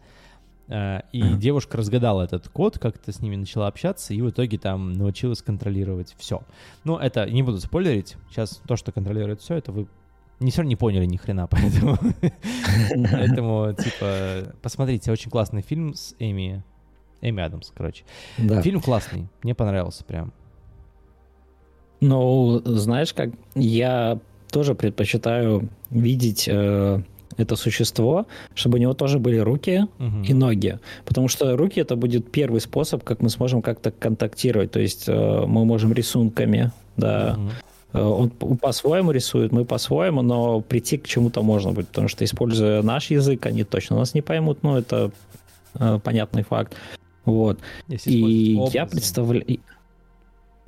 [0.68, 4.92] А, И девушка разгадала этот код, как-то с ними начала общаться, и в итоге там
[4.92, 6.42] научилась контролировать все.
[6.84, 8.16] Ну, это не буду спойлерить.
[8.30, 9.86] Сейчас то, что контролирует все, это вы
[10.40, 11.98] не все равно не поняли ни хрена, поэтому...
[13.10, 16.62] Поэтому, типа, посмотрите, очень классный фильм с Эми...
[17.22, 18.04] Эми Адамс, короче.
[18.36, 20.32] Фильм классный, мне понравился прям.
[22.00, 27.02] Ну, знаешь как, я тоже предпочитаю видеть э,
[27.36, 30.22] это существо, чтобы у него тоже были руки Мгм.
[30.22, 30.78] и ноги.
[31.04, 34.70] Потому что руки это будет первый способ, как мы сможем как-то контактировать.
[34.70, 37.38] То есть э, мы можем рисунками, да.
[37.92, 41.88] Э, Он по-своему рисует, мы по-своему, но прийти к чему-то можно будет.
[41.88, 45.10] Потому что используя наш язык, они точно нас не поймут, но это
[45.74, 46.74] э, понятный факт.
[47.24, 47.58] Вот.
[47.88, 49.60] Если И я представляю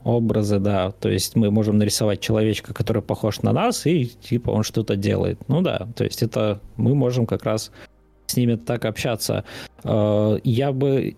[0.08, 0.90] образы, да.
[0.90, 5.38] То есть мы можем нарисовать человечка, который похож на нас, и типа он что-то делает.
[5.48, 7.70] Ну да, то есть это мы можем как раз
[8.26, 9.44] с ними так общаться.
[9.84, 11.16] Э, Я бы...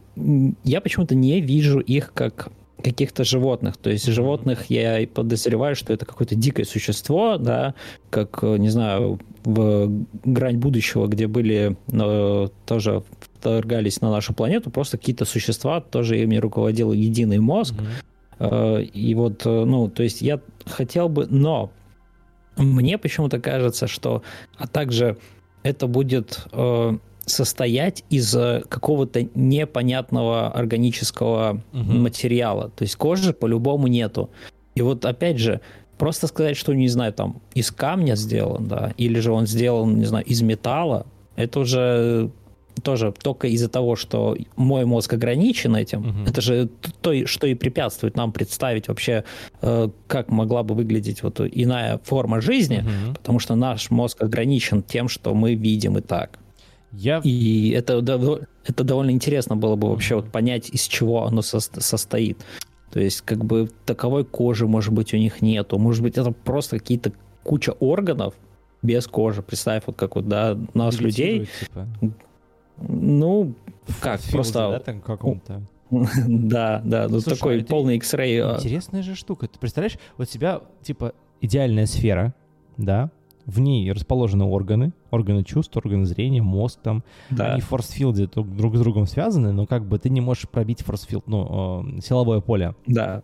[0.65, 2.51] Я почему-то не вижу их как
[2.83, 3.77] каких-то животных.
[3.77, 7.75] То есть животных я и подозреваю, что это какое-то дикое существо, да,
[8.11, 9.91] как, э, не знаю, в
[10.25, 16.37] грань будущего, где были э, тоже вторгались на нашу планету, просто какие-то существа, тоже ими
[16.37, 17.87] руководил единый мозг, Мгм.
[18.41, 21.71] Э, И вот, э, ну, то есть я хотел бы, но
[22.57, 24.23] мне почему-то кажется, что,
[24.59, 25.17] а также
[25.63, 28.33] это будет э, состоять из
[28.69, 32.03] какого-то непонятного органического Мгм.
[32.03, 32.71] материала.
[32.71, 34.31] То есть кожи по-любому нету.
[34.75, 35.61] И вот опять же,
[35.99, 40.07] просто сказать, что, не знаю, там из камня сделан, да, или же он сделан, не
[40.07, 42.31] знаю, из металла, это уже
[42.83, 46.25] тоже только из-за того, что мой мозг ограничен этим, Мгм.
[46.27, 46.69] это же
[47.03, 49.25] то, что и препятствует нам представить вообще,
[49.63, 53.15] э, как могла бы выглядеть вот иная форма жизни, Мгм.
[53.15, 56.39] потому что наш мозг ограничен тем, что мы видим и так.
[56.93, 57.21] Я...
[57.23, 57.95] И это,
[58.67, 62.39] это довольно интересно было бы вообще вот понять, из чего оно сос- состоит.
[62.93, 65.79] То есть как бы таковой кожи, может быть, у них нету.
[65.79, 67.13] Может быть, это просто какие-то
[67.45, 68.35] куча органов
[68.83, 69.43] без кожи.
[69.43, 71.87] Представь, вот как вот, да, нас, людей, типа.
[72.81, 73.55] Ну,
[74.01, 74.59] как, Филде, просто...
[74.71, 75.63] Да, там каком-то.
[75.91, 78.39] Да, да, ну Слушай, такой это полный X-ray.
[78.41, 79.49] а, Интересная же штука.
[79.49, 82.33] Ты представляешь, вот у тебя, типа, идеальная сфера,
[82.77, 83.11] да,
[83.45, 87.03] в ней расположены органы, органы чувств, органы зрения, мозг там.
[87.31, 90.49] Да, Они в форсфилде друг, друг с другом связаны, но как бы ты не можешь
[90.49, 92.75] пробить форсфилд, ну, э, силовое поле.
[92.87, 93.23] да.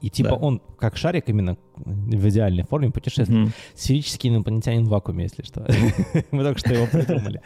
[0.00, 0.34] И типа Да.
[0.36, 3.40] он, как шарик именно в идеальной форме, путешествует.
[3.44, 3.52] Мгм.
[3.74, 5.66] Сферический инопланетянин в вакууме, если что.
[6.30, 7.40] Мы только что его придумали.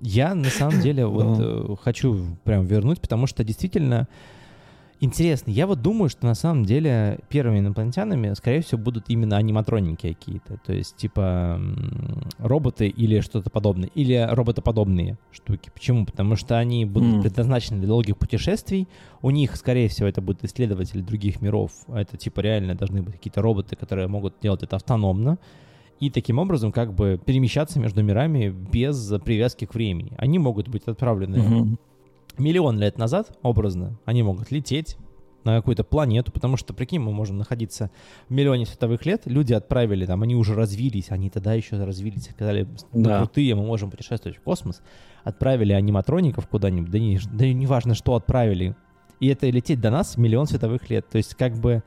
[0.00, 4.08] Я на самом деле вот э, хочу прям вернуть, потому что действительно
[5.00, 5.50] интересно.
[5.50, 10.58] Я вот думаю, что на самом деле первыми инопланетянами, скорее всего, будут именно аниматроники какие-то.
[10.64, 11.60] То есть типа
[12.38, 13.90] роботы или что-то подобное.
[13.94, 15.70] Или роботоподобные штуки.
[15.72, 16.06] Почему?
[16.06, 18.88] Потому что они будут предназначены для долгих путешествий.
[19.22, 21.72] У них, скорее всего, это будут исследователи других миров.
[21.88, 25.38] Это типа реально должны быть какие-то роботы, которые могут делать это автономно.
[26.00, 30.12] И таким образом как бы перемещаться между мирами без привязки к времени.
[30.16, 31.78] Они могут быть отправлены Мгм.
[32.38, 34.96] миллион лет назад, образно, они могут лететь
[35.44, 37.90] на какую-то планету, потому что, прикинь, мы можем находиться
[38.28, 42.66] в миллионе световых лет, люди отправили, там, они уже развились, они тогда еще развились, сказали,
[42.92, 43.18] мы Да.
[43.18, 44.82] крутые, мы можем путешествовать в космос,
[45.24, 48.74] отправили аниматроников куда-нибудь, да не, да не важно, что отправили,
[49.18, 51.82] и это лететь до нас миллион световых лет, то есть как бы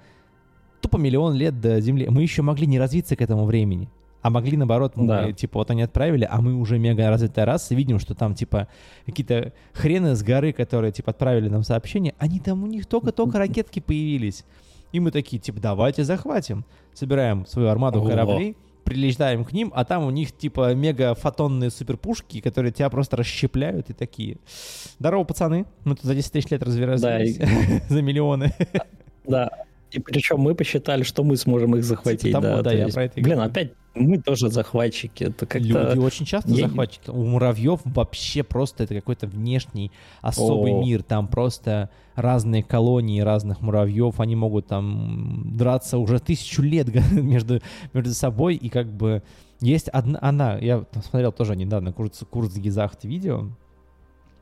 [0.81, 3.87] тупо миллион лет до Земли, мы еще могли не развиться к этому времени,
[4.23, 5.31] а могли наоборот, мы, Да.
[5.33, 8.67] типа вот они отправили, а мы уже мега развитая раса, видим, что там типа
[9.05, 13.79] какие-то хрены с горы, которые типа отправили нам сообщение, они там у них только-только ракетки
[13.81, 14.45] появились.
[14.93, 16.65] И мы такие, типа, давайте захватим.
[16.93, 18.09] Собираем свою армаду Ого.
[18.09, 18.55] кораблей,
[18.85, 23.89] прилетаем к ним, а там у них типа мега фотонные суперпушки, которые тебя просто расщепляют
[23.89, 24.37] и такие.
[24.99, 25.65] Здорово, пацаны.
[25.83, 27.39] Мы тут за 10 тысяч лет разве развились?
[27.89, 28.53] За миллионы.
[29.25, 29.49] Да.
[29.93, 32.21] И причем мы посчитали, что мы сможем их захватить.
[32.23, 35.25] Типа того, да, да, я есть, про это Блин, опять мы тоже захватчики.
[35.25, 35.67] Это как-то...
[35.67, 37.09] Люди очень часто Я- захватчики.
[37.09, 40.81] У муравьев вообще просто это какой-то внешний особый О.
[40.81, 41.03] мир.
[41.03, 44.19] Там просто разные колонии разных муравьев.
[44.19, 47.61] Они могут там драться уже тысячу лет между,
[47.93, 48.55] между собой.
[48.55, 49.21] И как бы
[49.61, 50.17] есть одна...
[50.21, 53.49] Она, я смотрел тоже недавно курс, курс Гизахт видео.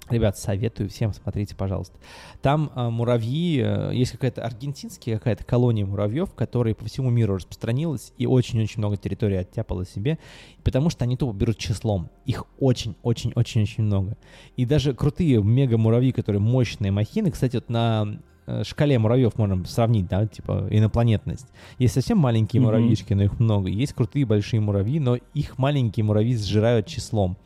[0.09, 1.97] Ребят, советую всем, смотрите, пожалуйста.
[2.41, 8.11] Там а, муравьи, э, есть какая-то аргентинская какая-то колония муравьев, которая по всему миру распространилась
[8.17, 10.19] и очень-очень много территории оттяпала себе,
[10.63, 12.09] потому что они тупо берут числом.
[12.25, 14.17] Их очень-очень-очень-очень много.
[14.57, 20.07] И даже крутые мега-муравьи, которые мощные махины, кстати, вот на э, шкале муравьев можем сравнить,
[20.07, 21.47] да, типа инопланетность.
[21.77, 22.71] Есть совсем маленькие Мгм.
[22.71, 23.69] муравьишки, но их много.
[23.69, 27.37] Есть крутые большие муравьи, но их маленькие муравьи сжирают числом.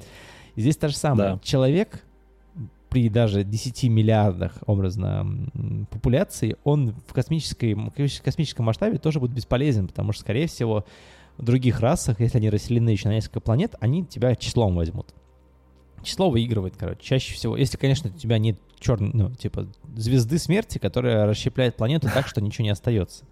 [0.55, 1.33] Здесь то же самое.
[1.33, 1.39] Да.
[1.43, 2.04] Человек
[2.89, 5.27] при даже 10 миллиардах, образно,
[5.89, 7.75] популяции, он в космической,
[8.23, 10.85] космическом масштабе тоже будет бесполезен, потому что, скорее всего,
[11.37, 15.13] в других расах, если они расселены еще на несколько планет, они тебя числом возьмут.
[16.03, 17.57] Число выигрывает, короче, чаще всего.
[17.57, 22.41] Если, конечно, у тебя нет черной, ну, типа, звезды смерти, которая расщепляет планету так, что
[22.41, 23.25] ничего не остается.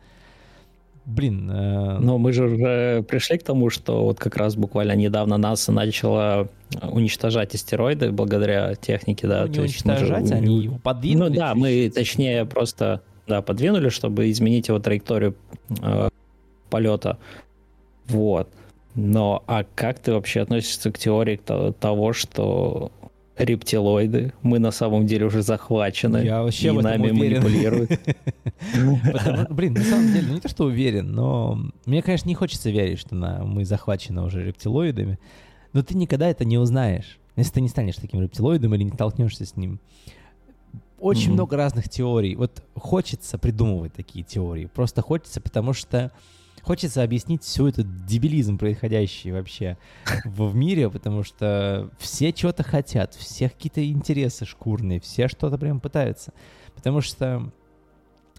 [1.05, 5.37] Блин, э, Но мы же уже пришли к тому, что вот как раз буквально недавно
[5.37, 6.47] НАСА начала
[6.81, 9.41] уничтожать астероиды благодаря технике, да.
[9.41, 11.29] ну, не же уничтожать, у- они его подвинули.
[11.29, 15.35] Ну да, мы точнее просто да, подвинули, чтобы изменить его траекторию
[15.81, 16.09] э,
[16.69, 17.17] полета.
[18.07, 18.49] Вот.
[18.95, 22.91] Но а как ты вообще относишься к теории то- того, что
[23.37, 27.41] рептилоиды, мы на самом деле уже захвачены, Я вообще и в этом нами уверен.
[27.43, 27.89] манипулируют?
[29.49, 33.15] Блин, на самом деле, не то, что уверен, но мне, конечно, не хочется верить, что
[33.15, 35.19] мы захвачены уже рептилоидами,
[35.73, 39.45] но ты никогда это не узнаешь, если ты не станешь таким рептилоидом или не столкнешься
[39.45, 39.79] с ним.
[40.99, 42.35] Очень много разных теорий.
[42.35, 44.67] Вот хочется придумывать такие теории.
[44.67, 46.11] Просто хочется, потому что
[46.63, 49.77] хочется объяснить всю этот дебилизм, происходящий вообще
[50.25, 55.79] в, в мире, потому что все чего-то хотят, все какие-то интересы шкурные, все что-то прям
[55.79, 56.33] пытаются.
[56.73, 57.51] Потому что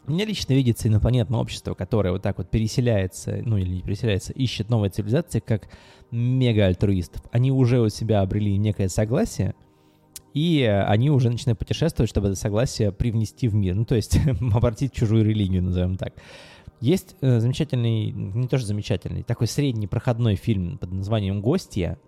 [0.06, 4.68] мне лично видится инопланетное общество, которое вот так вот переселяется, ну или не переселяется, ищет
[4.70, 5.68] новые цивилизации, как
[6.10, 7.22] мега-альтруистов.
[7.30, 9.54] Они уже у себя обрели некое согласие,
[10.34, 13.74] и они уже начинают путешествовать, чтобы это согласие привнести в мир.
[13.74, 14.18] Ну, то есть
[14.52, 16.14] обратить чужую религию, назовем так.
[16.80, 21.98] Есть э, замечательный, не тоже замечательный, такой средний проходной фильм под названием «Гостья».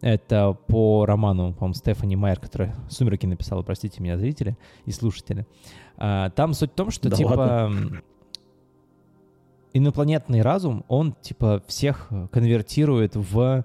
[0.00, 5.46] Это по роману, по-моему, Стефани Майер, которая «Сумерки» написала, простите меня, зрители и слушатели.
[5.96, 8.02] А, Там суть в том, что, Да типа, ладно?
[9.72, 13.64] инопланетный разум, он, типа, всех конвертирует в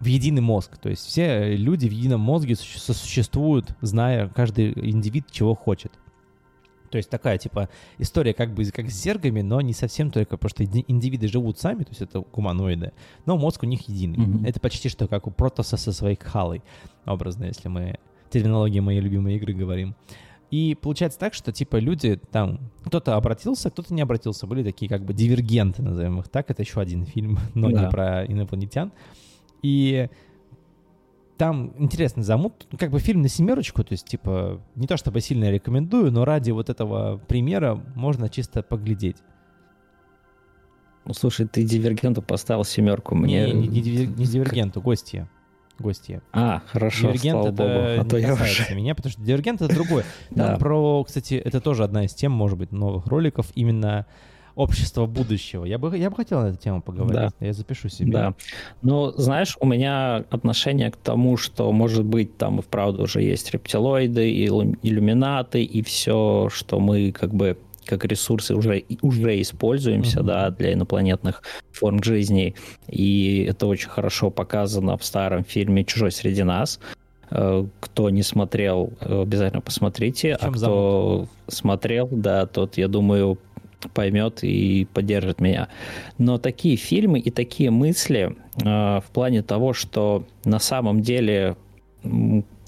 [0.00, 0.78] в единый мозг.
[0.78, 5.92] То есть все люди в едином мозге суще- сосуществуют, зная каждый индивид чего хочет.
[6.90, 10.50] То есть такая, типа, история как бы как с зергами, но не совсем только, потому
[10.50, 12.92] что индивиды живут сами, то есть это гуманоиды,
[13.26, 14.18] но мозг у них единый.
[14.18, 14.48] Mm-hmm.
[14.48, 16.62] Это почти что как у Протоса со своей Кхалой,
[17.06, 17.98] образно, если мы
[18.30, 19.94] терминологии моей любимой игры говорим.
[20.50, 25.04] И получается так, что типа люди там, кто-то обратился, кто-то не обратился, были такие как
[25.04, 27.82] бы дивергенты, назовем их так, это еще один фильм, но да.
[27.82, 28.92] не про инопланетян.
[29.62, 30.08] И
[31.40, 35.22] там интересный замут, ну, как бы фильм на семерочку, то есть, типа, не то чтобы
[35.22, 39.16] сильно рекомендую, но ради вот этого примера можно чисто поглядеть.
[41.06, 43.52] Ну, слушай, ты Дивергенту поставил семерку, мне...
[43.52, 45.30] Не, не, не, не Дивергенту, гостья.
[45.78, 46.20] Гостья.
[46.30, 48.00] А, хорошо, Дивергент слава это богу.
[48.02, 48.74] А то я уже...
[48.74, 50.04] меня, потому что Дивергент— это другое.
[50.36, 54.04] Там про, кстати, это тоже одна из тем, может быть, новых роликов, именно
[54.54, 55.64] общество будущего.
[55.64, 57.32] Я бы, я бы хотел на эту тему поговорить.
[57.40, 57.46] Да.
[57.46, 58.12] Я запишу себе.
[58.12, 58.34] Да.
[58.82, 63.50] Ну, знаешь, у меня отношение к тому, что, может быть, там и вправду уже есть
[63.50, 70.24] рептилоиды, и иллюминаты, и все, что мы как бы как ресурсы уже, уже используемся, mm-hmm.
[70.24, 72.54] да, для инопланетных форм жизни.
[72.86, 76.78] И это очень хорошо показано в старом фильме «Чужой среди нас».
[77.30, 80.34] Э, кто не смотрел, э, обязательно посмотрите.
[80.34, 81.28] А кто зовут?
[81.48, 83.38] смотрел, да, тот, я думаю,
[83.88, 85.68] поймет и поддержит меня.
[86.18, 91.56] Но такие фильмы и такие мысли э, в плане того, что на самом деле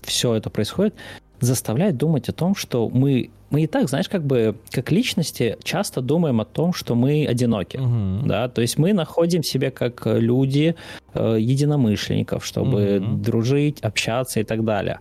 [0.03, 0.95] все это происходит,
[1.41, 6.01] заставляет думать о том, что мы мы и так, знаешь, как бы как личности часто
[6.01, 8.27] думаем о том, что мы одиноки, угу.
[8.27, 10.75] да, то есть мы находим себя как люди
[11.13, 13.17] э, единомышленников, чтобы угу.
[13.17, 15.01] дружить, общаться и так далее.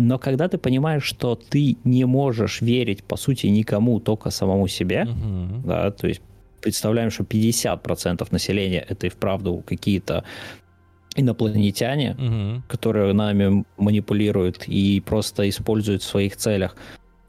[0.00, 5.02] Но когда ты понимаешь, что ты не можешь верить, по сути, никому, только самому себе,
[5.02, 5.68] угу.
[5.68, 6.22] да, то есть
[6.62, 10.24] представляем, что 50% населения это и вправду какие-то
[11.16, 12.62] инопланетяне, угу.
[12.66, 16.76] которые нами манипулируют и просто используют в своих целях.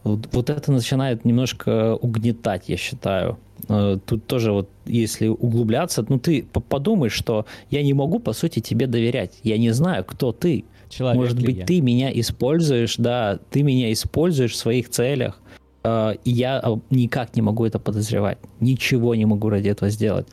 [0.03, 3.37] Вот, вот это начинает немножко угнетать, я считаю.
[3.67, 8.61] Э, тут тоже вот, если углубляться, ну ты подумаешь, что я не могу, по сути,
[8.61, 9.39] тебе доверять.
[9.43, 10.63] Я не знаю, кто ты.
[10.91, 11.65] Человек Может быть, я?
[11.65, 15.39] ты меня используешь, да, ты меня используешь в своих целях,
[15.83, 18.37] э, и я а, никак не могу это подозревать.
[18.59, 20.27] Ничего не могу ради этого сделать.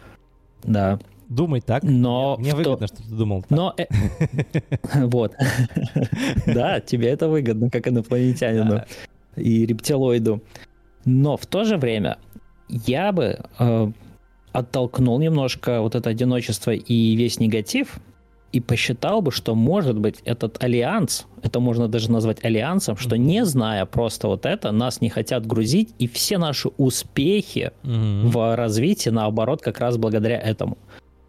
[0.64, 0.98] Да.
[1.28, 1.84] Думай так.
[1.84, 3.50] Но мне, мне выгодно, что ты думал так.
[3.50, 3.86] Но э,
[5.06, 5.34] вот,
[6.46, 8.82] да, тебе это выгодно, как инопланетянину
[9.36, 10.42] и рептилоиду.
[11.04, 12.18] Но в то же время
[12.68, 13.92] я бы э,
[14.52, 18.00] оттолкнул немножко вот это одиночество и весь негатив
[18.52, 23.44] и посчитал бы, что, может быть, этот альянс, это можно даже назвать альянсом, что не
[23.44, 28.26] зная просто вот это, нас не хотят грузить, и все наши успехи mm-hmm.
[28.26, 30.78] в развитии, наоборот, как раз благодаря этому.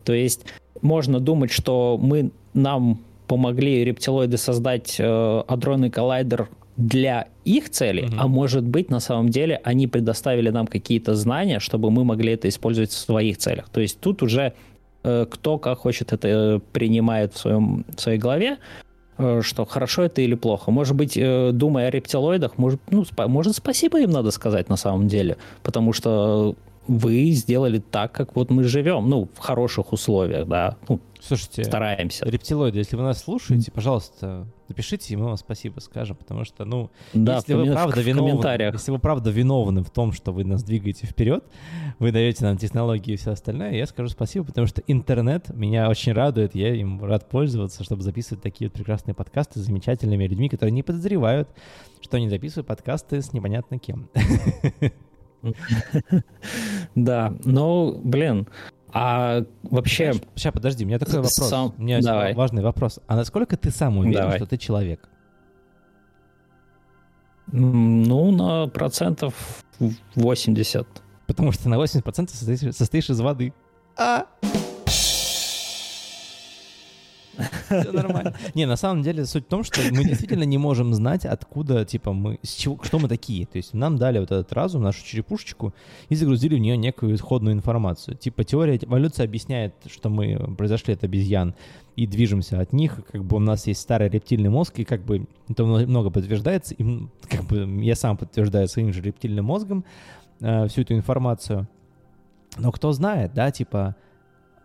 [0.06, 0.46] То есть
[0.82, 8.18] можно думать, что мы нам помогли рептилоиды создать э, адронный коллайдер для их целей, mm-hmm.
[8.18, 12.48] а может быть, на самом деле, они предоставили нам какие-то знания, чтобы мы могли это
[12.48, 13.68] использовать в своих целях.
[13.70, 14.54] То есть тут уже
[15.04, 18.58] кто как хочет это э, принимает в, своем, в своей голове,
[19.18, 20.72] э, что хорошо это или плохо.
[20.72, 24.78] Может быть, э, думая о рептилоидах, может, ну, спа- может, спасибо им надо сказать на
[24.78, 26.56] самом деле, потому что
[26.88, 31.00] вы сделали так, как вот мы живем, ну, в хороших условиях, да, ну,
[31.30, 32.26] Слушайте, стараемся.
[32.26, 36.90] Рептилоиды, если вы нас слушаете, пожалуйста, напишите, и мы вам спасибо скажем, потому что, ну,
[37.14, 41.06] да, если, вы правда виновны, если вы правда виновны в том, что вы нас двигаете
[41.06, 41.44] вперед,
[42.00, 46.14] вы даете нам технологии и все остальное, я скажу спасибо, потому что интернет меня очень
[46.14, 50.72] радует, я им рад пользоваться, чтобы записывать такие вот прекрасные подкасты с замечательными людьми, которые
[50.72, 51.48] не подозревают,
[52.02, 54.10] что они записывают подкасты с непонятно кем.
[56.96, 58.46] Да, ну, блин,
[58.92, 60.14] а вообще...
[60.36, 61.34] Сейчас, подожди, у меня такой вопрос.
[61.34, 61.74] Сам...
[61.78, 62.34] У меня Давай.
[62.34, 63.00] важный вопрос.
[63.08, 64.38] А насколько ты сам уверен, Давай.
[64.38, 65.10] что ты человек?
[67.52, 69.34] Ну, на процентов
[70.16, 70.88] 80.
[71.28, 73.54] Потому что на 80% состоишь, состоишь из воды.
[73.98, 74.26] А?
[77.66, 78.36] Все нормально.
[78.56, 82.14] Не, на самом деле суть в том, что мы действительно не можем знать, откуда, типа,
[82.14, 83.46] мы, с чего, что мы такие.
[83.46, 85.74] То есть нам дали вот этот разум, нашу черепушечку,
[86.10, 88.18] и загрузили в нее некую исходную информацию.
[88.18, 91.56] Типа теория эволюции объясняет, что мы произошли от обезьян
[91.96, 95.28] и движемся от них, как бы у нас есть старый рептильный мозг, и как бы
[95.50, 99.84] это много подтверждается, и как бы я сам подтверждаю своим же рептильным мозгом
[100.40, 101.68] э, всю эту информацию.
[102.58, 103.96] Но кто знает, да, типа,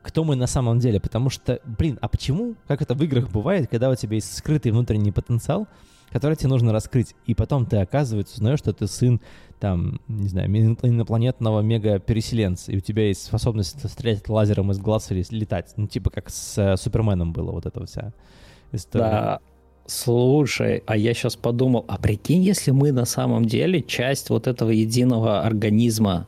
[0.04, 1.00] кто мы на самом деле.
[1.00, 4.70] Потому что, блин, а почему, как это в играх бывает, когда у тебя есть скрытый
[4.70, 5.66] внутренний потенциал,
[6.10, 9.20] который тебе нужно раскрыть, и потом ты, оказывается, узнаешь, что ты сын,
[9.58, 15.24] там, не знаю, инопланетного мега-переселенца, и у тебя есть способность стрелять лазером из глаз или
[15.30, 15.72] летать.
[15.76, 18.12] Ну, типа как с э, Суперменом было вот эта вся
[18.70, 19.02] история.
[19.02, 19.40] Да,
[19.86, 24.70] Слушай, а я сейчас подумал, а прикинь, если мы на самом деле часть вот этого
[24.70, 26.26] единого организма,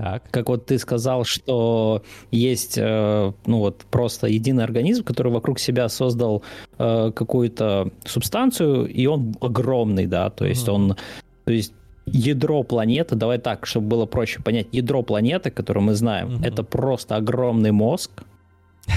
[0.00, 0.30] так.
[0.30, 5.88] Как вот ты сказал, что есть, э, ну вот просто единый организм, который вокруг себя
[5.88, 6.42] создал
[6.78, 10.96] э, какую-то субстанцию, и он огромный, да, то есть он,
[11.44, 11.72] то есть
[12.06, 16.46] ядро планеты, давай так, чтобы было проще понять, ядро планеты, которое мы знаем, mm-hmm.
[16.46, 18.10] это просто огромный мозг,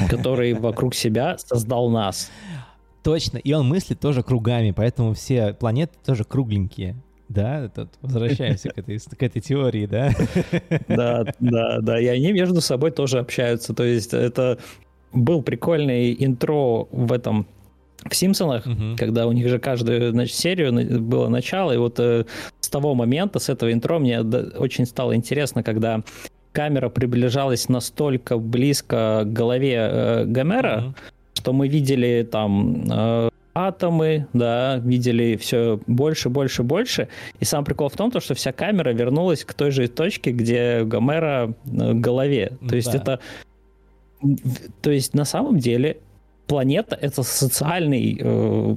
[0.09, 2.31] который вокруг себя создал нас.
[3.03, 6.95] Точно, и он мыслит тоже кругами, поэтому все планеты тоже кругленькие.
[7.33, 10.11] Да, тут возвращаемся к этой, к этой теории, да?
[10.87, 14.57] Да, да, да, и они между собой тоже общаются, то есть это
[15.13, 17.47] был прикольный интро в этом
[18.09, 18.97] в Симпсонах, uh-huh.
[18.97, 22.25] когда у них же каждую значит, серию было начало, и вот э,
[22.59, 26.01] с того момента, с этого интро мне очень стало интересно, когда
[26.51, 30.93] камера приближалась настолько близко к голове э, Гомера, uh-huh.
[31.35, 37.07] что мы видели там э, атомы, да, видели все больше, больше, больше.
[37.39, 40.83] И сам прикол в том, то, что вся камера вернулась к той же точке, где
[40.83, 42.53] Гомера э, голове.
[42.67, 42.97] То есть да.
[42.97, 43.19] это...
[44.81, 45.97] То есть на самом деле
[46.47, 48.75] планета— это социальный э,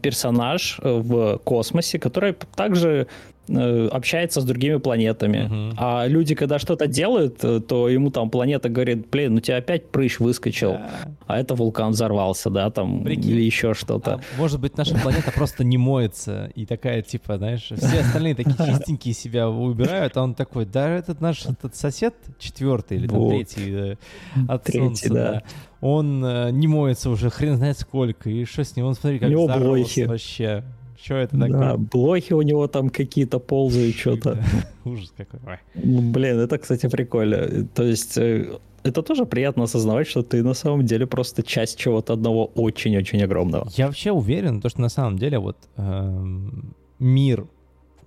[0.00, 3.06] персонаж э, в космосе, который также
[3.48, 5.48] общается с другими планетами.
[5.50, 5.74] Uh-huh.
[5.76, 9.88] А люди, когда что-то делают, э, то ему там планета говорит, блин, ну тебя опять
[9.90, 11.14] прыщ выскочил, yeah.
[11.26, 13.30] а это вулкан взорвался, да, там, Прикинь.
[13.30, 14.14] или еще что-то.
[14.14, 18.56] А, может быть, наша планета просто не моется, и такая, типа, знаешь, все остальные такие
[18.66, 23.72] чистенькие себя убирают, а он такой, да, этот наш этот сосед четвертый или там, третий
[23.72, 23.96] э,
[24.48, 25.32] от третий, солнца, да.
[25.32, 25.42] да
[25.80, 29.30] он э, не моется уже хрен знает сколько, и что с ним, он смотри, как
[29.30, 30.64] здоровался вообще.
[31.02, 31.58] Что это такое?
[31.58, 34.42] Да, блохи у него там какие-то ползают, что-то.
[34.84, 35.58] Ужас какой.
[35.74, 37.66] Ну, блин, это, кстати, прикольно.
[37.74, 42.12] То есть э, это тоже приятно осознавать, что ты на самом деле просто часть чего-то
[42.12, 43.68] одного очень-очень огромного.
[43.76, 47.46] Я вообще уверен, что на самом деле вот эм, мир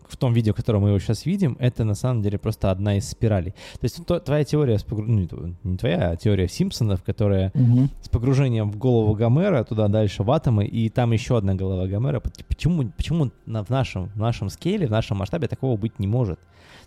[0.10, 3.08] в том видео, которое мы его сейчас видим, это на самом деле просто одна из
[3.08, 3.52] спиралей.
[3.52, 5.08] То есть то, твоя теория, с погруж...
[5.08, 5.28] ну,
[5.64, 7.88] не твоя, а теория Симпсонов, которая угу.
[8.02, 12.22] с погружением в голову Гомера, туда дальше в атомы, и там еще одна голова Гомера.
[12.48, 16.40] Почему, почему на, в, нашем, в нашем скейле, в нашем масштабе такого быть не может?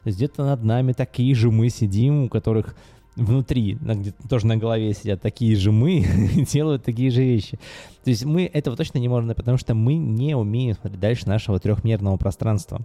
[0.02, 2.74] То есть где-то над нами такие же мы сидим, у которых
[3.14, 6.04] внутри, где тоже на голове сидят такие же мы,
[6.52, 7.58] делают такие же вещи.
[8.02, 11.60] То есть мы этого точно не можем, потому что мы не умеем смотреть дальше нашего
[11.60, 12.80] трехмерного пространства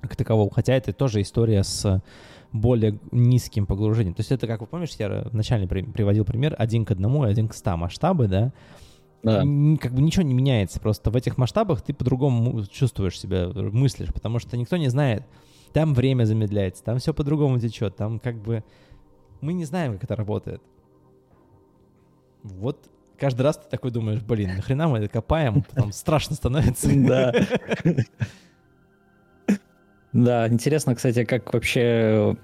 [0.00, 0.50] как такового.
[0.50, 2.02] Хотя это тоже история с
[2.52, 4.14] более низким погружением.
[4.14, 7.48] То есть это, как вы помните, я вначале приводил пример один к одному и один
[7.48, 8.52] к ста масштабы, да?
[9.22, 9.40] Да.
[9.80, 14.38] Как бы ничего не меняется, просто в этих масштабах ты по-другому чувствуешь себя, мыслишь, потому
[14.38, 15.24] что никто не знает,
[15.72, 18.62] там время замедляется, там все по-другому течет, там как бы
[19.40, 20.62] мы не знаем, как это работает.
[22.44, 22.88] Вот
[23.18, 26.88] каждый раз ты такой думаешь, блин, нахрена мы это копаем, потом страшно становится.
[26.94, 27.34] Да.
[30.12, 32.36] Да, интересно, кстати, как вообще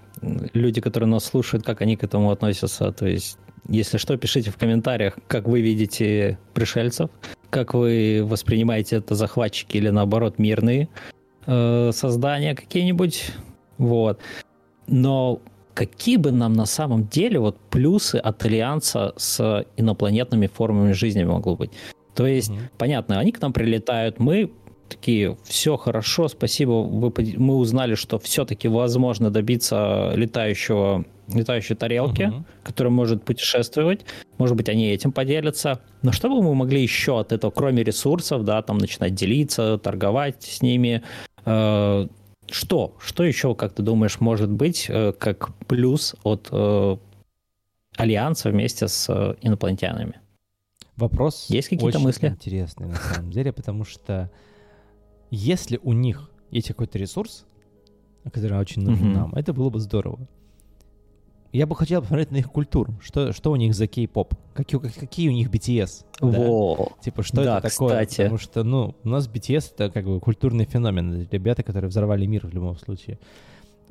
[0.52, 2.92] люди, которые нас слушают, как они к этому относятся.
[2.92, 3.38] То есть,
[3.68, 7.10] если что, пишите в комментариях, как вы видите пришельцев,
[7.50, 10.88] как вы воспринимаете это захватчики или наоборот мирные
[11.46, 13.32] э, создания какие-нибудь.
[13.78, 14.20] Вот.
[14.86, 15.40] Но
[15.72, 21.56] какие бы нам на самом деле вот плюсы от альянса с инопланетными формами жизни могло
[21.56, 21.70] быть?
[22.14, 22.70] То есть, mm-hmm.
[22.78, 24.52] понятно, они к нам прилетают, мы
[24.88, 32.42] такие, все хорошо, спасибо, вы, мы узнали, что все-таки возможно добиться летающего, летающей тарелки, uh-huh.
[32.62, 34.04] которая может путешествовать.
[34.38, 35.80] Может быть, они этим поделятся.
[36.02, 40.42] Но что бы мы могли еще от этого, кроме ресурсов, да, там начинать делиться, торговать
[40.42, 41.02] с ними?
[41.44, 42.06] Э,
[42.50, 42.96] что?
[42.98, 46.96] Что еще, как ты думаешь, может быть э, как плюс от э,
[47.96, 50.20] альянса вместе с э, инопланетянами?
[50.96, 52.28] Вопрос есть какие-то мысли?
[52.28, 54.30] интересный на самом деле, потому что
[55.34, 57.46] если у них есть какой-то ресурс,
[58.32, 59.14] который очень нужен mm-hmm.
[59.14, 60.26] нам, это было бы здорово.
[61.52, 62.94] Я бы хотел посмотреть на их культуру.
[63.00, 64.34] Что, что у них за кей-поп?
[64.54, 66.04] Какие, какие у них BTS?
[66.20, 66.76] Во.
[66.76, 67.02] Да?
[67.02, 67.90] Типа, что да, это такое?
[67.90, 68.22] Кстати.
[68.22, 71.28] Потому что, ну, у нас BTS— это как бы культурный феномен.
[71.30, 73.20] Ребята, которые взорвали мир в любом случае.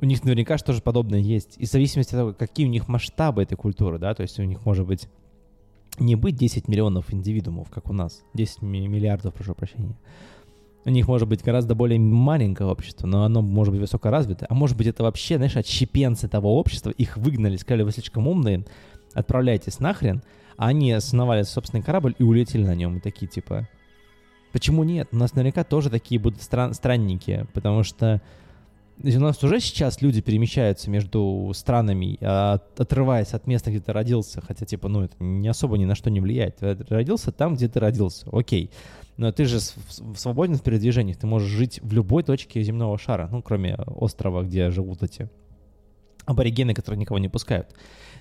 [0.02, 1.54] У них наверняка что-то подобное есть.
[1.56, 4.42] И в зависимости от того, какие у них масштабы этой культуры, да, то есть у
[4.42, 5.08] них может быть
[5.98, 9.96] не быть 10 миллионов индивидуумов, как у нас, 10 миллиардов, прошу прощения,
[10.84, 14.46] у них может быть гораздо более маленькое общество, но оно может быть высоко развитое.
[14.50, 18.64] А может быть это вообще, знаешь, отщепенцы того общества, их выгнали, сказали, вы слишком умные,
[19.14, 20.22] отправляйтесь нахрен,
[20.56, 22.98] а они основали собственный корабль и улетели на нем.
[22.98, 23.68] И такие типа,
[24.52, 25.08] почему нет?
[25.12, 28.20] У нас наверняка тоже такие будут стран странники, потому что
[29.02, 34.40] у нас уже сейчас люди перемещаются между странами, а, отрываясь от места, где ты родился,
[34.40, 36.58] хотя, типа, ну, это не особо ни на что не влияет.
[36.58, 38.70] Ты родился там, где ты родился, окей.
[39.16, 43.42] Но ты же свободен в передвижениях, ты можешь жить в любой точке земного шара, ну,
[43.42, 45.30] кроме острова, где живут эти
[46.24, 47.68] аборигены, которые никого не пускают.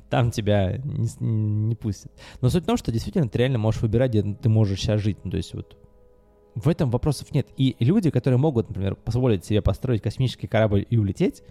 [0.10, 2.12] Там тебя не, не пустят.
[2.42, 5.18] Но суть в том, что действительно ты реально можешь выбирать, где ты можешь сейчас жить.
[5.24, 5.78] Ну, то есть вот
[6.56, 7.48] в этом вопросов нет.
[7.58, 11.42] И люди, которые могут, например, позволить себе построить космический корабль и улететь,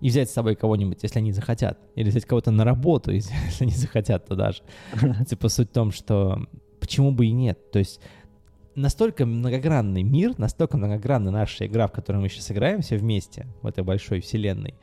[0.00, 3.72] и взять с собой кого-нибудь, если они захотят, или взять кого-то на работу, если они
[3.72, 4.62] захотят туда же.
[5.28, 6.46] Типа суть в том, что
[6.80, 7.70] почему бы и нет.
[7.70, 8.00] То есть
[8.78, 13.66] настолько многогранный мир, настолько многогранна наша игра, в которой мы сейчас играем все вместе в
[13.66, 14.74] этой большой вселенной,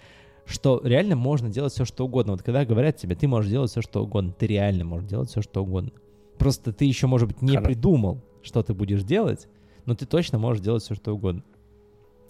[0.45, 2.33] что реально можно делать все, что угодно.
[2.33, 5.41] Вот когда говорят тебе, ты можешь делать все, что угодно, ты реально можешь делать все,
[5.41, 5.91] что угодно.
[6.37, 7.65] Просто ты еще, может быть, не Хорошо.
[7.65, 9.47] придумал, что ты будешь делать,
[9.85, 11.43] но ты точно можешь делать все, что угодно.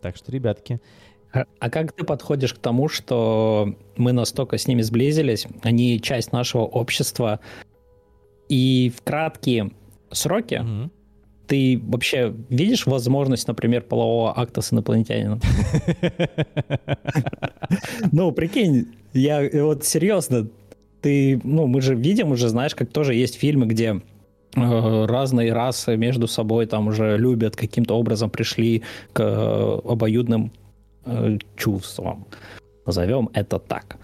[0.02, 0.80] Так что, ребятки,
[1.34, 6.32] а, а как ты подходишь к тому, что мы настолько с ними сблизились, они часть
[6.32, 7.40] нашего общества,
[8.48, 9.72] и в краткие
[10.12, 10.92] сроки mm-hmm.
[11.48, 15.40] Ты вообще видишь возможность, например, полового акта с инопланетянином?
[18.12, 20.48] Ну, прикинь, я вот серьезно,
[21.02, 24.02] ты, ну, мы же видим, уже знаешь, как тоже есть фильмы, где
[24.56, 28.84] э, разные расы между собой там уже любят, каким-то образом пришли
[29.14, 30.52] к э, обоюдным
[31.06, 32.28] э, чувствам.
[32.86, 33.98] Назовем это так.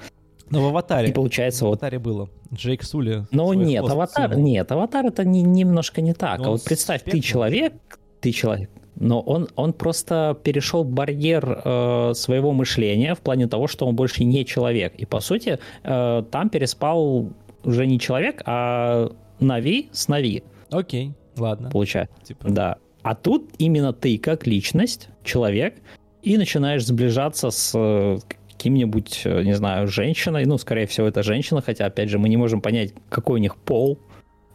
[0.50, 1.10] Но в «Аватаре».
[1.10, 1.82] И получается в вот...
[1.82, 2.30] «Аватаре» было.
[2.54, 3.26] Джейк Сули.
[3.32, 6.40] Ну нет, «Аватар», нет, «Аватар» это не, немножко не так.
[6.40, 7.74] Но а вот представь, ты человек,
[8.20, 13.88] ты человек, но он, он просто перешел барьер э, своего мышления в плане того, что
[13.88, 14.94] он больше не человек.
[14.96, 17.30] И, по сути, э, там переспал
[17.64, 20.44] уже не человек, а Нави с Нави.
[20.70, 21.72] Окей, ладно.
[21.72, 22.16] Получается.
[22.24, 22.50] Типа.
[22.50, 22.78] Да.
[23.02, 25.76] А тут именно ты, как личность, человек,
[26.22, 28.20] и начинаешь сближаться с э,
[28.62, 32.38] каким-нибудь, э, не знаю, женщиной, ну, скорее всего, это женщина, хотя, опять же, мы не
[32.38, 33.98] можем понять, какой у них пол,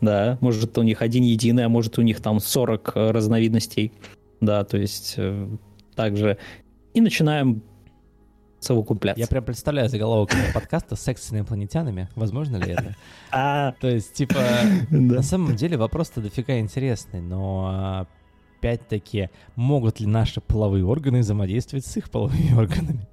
[0.00, 3.92] да, может, у них один единый, а может, у них там 40 э, разновидностей,
[4.40, 5.18] да, то есть
[5.96, 6.38] также,
[6.94, 7.62] и начинаем
[8.60, 9.20] совокупляться.
[9.20, 12.08] Я прям представляю заголовок подкаста «Секс с инопланетянами».
[12.14, 12.94] Возможно ли это?
[13.32, 13.72] А...
[13.80, 14.40] То есть, типа,
[14.90, 18.06] на самом деле вопрос-то дофига интересный, но а,
[18.58, 23.06] опять-таки, могут ли наши половые органы взаимодействовать с их половыми органами?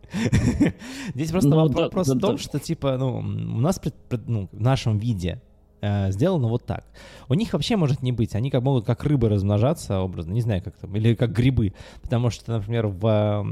[1.13, 3.81] Здесь просто ну, вопрос в том, что, типа, ну, у нас
[4.27, 5.41] ну, в нашем виде
[5.81, 6.85] э, сделано вот так.
[7.29, 8.35] У них вообще может не быть.
[8.35, 11.73] Они как могут как рыбы размножаться образно, не знаю, как там, или как грибы.
[12.01, 13.45] Потому что, например, в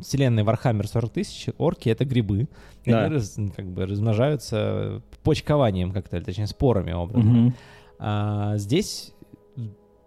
[0.00, 2.48] вселенной Warhammer 40 тысяч орки— это грибы.
[2.86, 3.04] Да.
[3.04, 7.46] Они раз, как бы размножаются почкованием как-то, точнее, спорами образно.
[7.46, 7.54] Угу.
[8.00, 9.12] А, здесь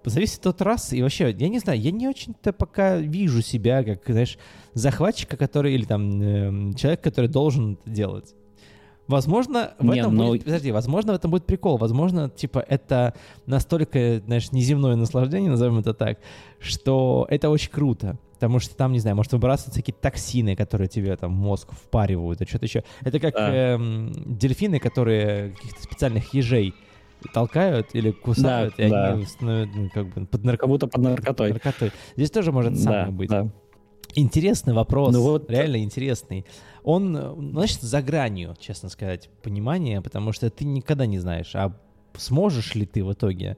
[0.04, 0.98] зависит от расы.
[0.98, 4.38] И вообще, я не знаю, я не очень-то пока вижу себя как, знаешь,
[4.74, 8.36] захватчика, который, или там э, человек, который должен это делать.
[9.08, 10.24] Возможно, в не, этом но...
[10.24, 11.78] Ну будет, подожди, возможно, в этом будет прикол.
[11.78, 13.14] Возможно, типа, это
[13.46, 16.20] настолько, знаешь, неземное наслаждение, назовем это так,
[16.60, 18.18] что это очень круто.
[18.36, 22.46] Потому что там, не знаю, может выбрасываться какие-то токсины, которые тебе там мозг впаривают, и
[22.46, 22.84] что-то еще.
[23.02, 23.50] Это как да.
[23.52, 23.78] э,
[24.26, 26.74] дельфины, которые каких-то специальных ежей
[27.34, 29.14] толкают или кусают, да, и да.
[29.14, 30.68] они становятся ну, как бы под, нарко...
[30.68, 31.52] будто под наркотой.
[31.52, 31.92] наркотой.
[32.16, 33.30] Здесь тоже может самое да, быть.
[33.30, 33.52] Да.
[34.16, 35.50] Интересный вопрос, ну, вот...
[35.50, 36.46] реально интересный.
[36.84, 41.78] Он, значит, за гранью, честно сказать, понимания, потому что ты никогда не знаешь, а
[42.18, 43.58] сможешь ли ты в итоге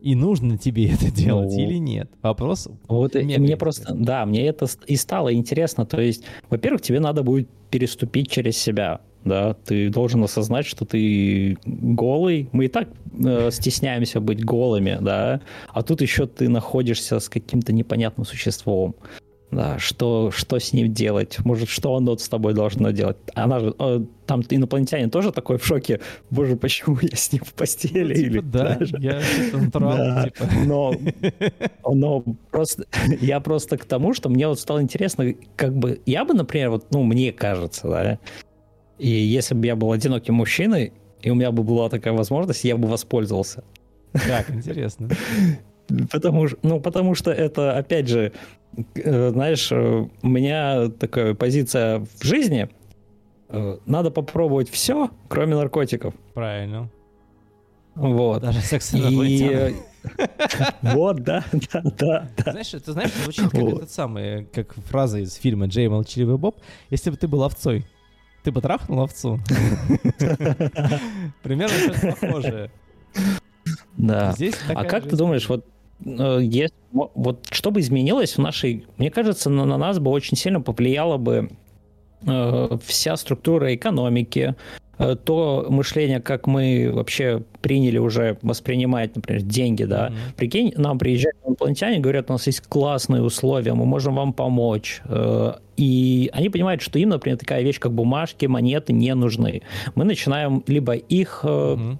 [0.00, 2.10] и нужно тебе это делать ну, или нет?
[2.22, 2.68] Вопрос.
[2.88, 5.86] Вот мне, мне просто, да, мне это и стало интересно.
[5.86, 11.56] То есть, во-первых, тебе надо будет переступить через себя да, ты должен осознать, что ты
[11.64, 12.48] голый.
[12.52, 12.88] Мы и так
[13.24, 18.94] э, стесняемся быть голыми, да, а тут еще ты находишься с каким-то непонятным существом.
[19.52, 21.38] Да, что, что с ним делать?
[21.44, 23.18] Может, что оно с тобой должно делать?
[23.34, 26.00] Она же, э, там инопланетянин тоже такой в шоке.
[26.30, 28.14] Боже, почему я с ним в постели?
[28.14, 28.96] Ну, типа, Или да, даже...
[28.98, 29.20] я
[29.52, 30.48] натурал, да, типа.
[30.64, 30.94] Но,
[31.84, 32.86] но просто,
[33.20, 36.86] я просто к тому, что мне вот стало интересно, как бы, я бы, например, вот,
[36.90, 38.18] ну, мне кажется, да,
[39.02, 40.92] и если бы я был одиноким мужчиной,
[41.22, 43.64] и у меня бы была такая возможность, я бы воспользовался.
[44.12, 45.08] Как интересно.
[46.12, 48.32] Потому, ну, потому что это, опять же,
[48.94, 52.68] э, знаешь, э, у меня такая позиция в жизни.
[53.48, 56.14] Э, надо попробовать все, кроме наркотиков.
[56.32, 56.88] Правильно.
[57.96, 58.42] Вот.
[58.42, 59.74] Даже секс и...
[60.82, 62.52] Вот, да, да, да.
[62.52, 66.56] Знаешь, ты знаешь, звучит как этот самый, как фраза из фильма «Джей Молчаливый Боб»,
[66.90, 67.84] если бы ты был овцой.
[68.42, 69.40] Ты бы трахнул овцу?
[71.42, 72.70] Примерно что-то похожее.
[73.96, 74.32] Да.
[74.32, 75.64] Здесь а как ты думаешь, вот
[76.04, 78.86] э, есть, вот что бы изменилось в нашей...
[78.96, 81.50] Мне кажется, на, на нас бы очень сильно повлияла бы
[82.84, 84.54] вся структура экономики,
[84.98, 90.08] э, то мышление, как мы вообще приняли уже воспринимать, например, деньги, да.
[90.08, 90.36] Mm-hmm.
[90.36, 95.02] Прикинь, нам приезжает инопланетяне говорят, у нас есть классные условия, мы можем вам помочь.
[95.04, 99.62] Э, и они понимают, что им, например, такая вещь, как бумажки, монеты не нужны.
[99.94, 101.98] Мы начинаем либо их угу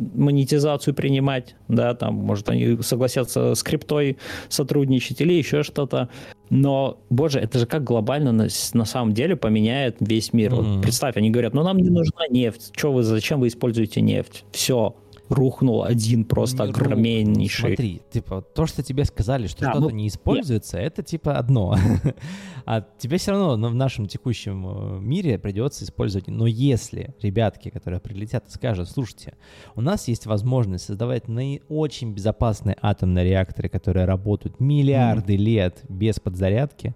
[0.00, 6.08] монетизацию принимать, да, там, может, они согласятся с криптой сотрудничать или еще что-то.
[6.50, 10.52] Но, боже, это же как глобально на, на самом деле поменяет весь мир.
[10.52, 10.74] Mm-hmm.
[10.74, 12.72] Вот представь, они говорят, ну нам не нужна нефть.
[12.76, 14.44] Что вы, зачем вы используете нефть?
[14.50, 14.96] Все,
[15.30, 17.70] рухнул один просто не огромнейший.
[17.70, 20.84] Смотри, типа, то, что тебе сказали, что да, что-то ну, не используется, я...
[20.84, 21.76] это типа одно.
[22.66, 26.28] а тебе все равно ну, в нашем текущем э, мире придется использовать.
[26.28, 29.34] Но если ребятки, которые прилетят и скажут, слушайте,
[29.76, 31.24] у нас есть возможность создавать
[31.68, 35.36] очень безопасные атомные реакторы, которые работают миллиарды mm.
[35.36, 36.94] лет без подзарядки,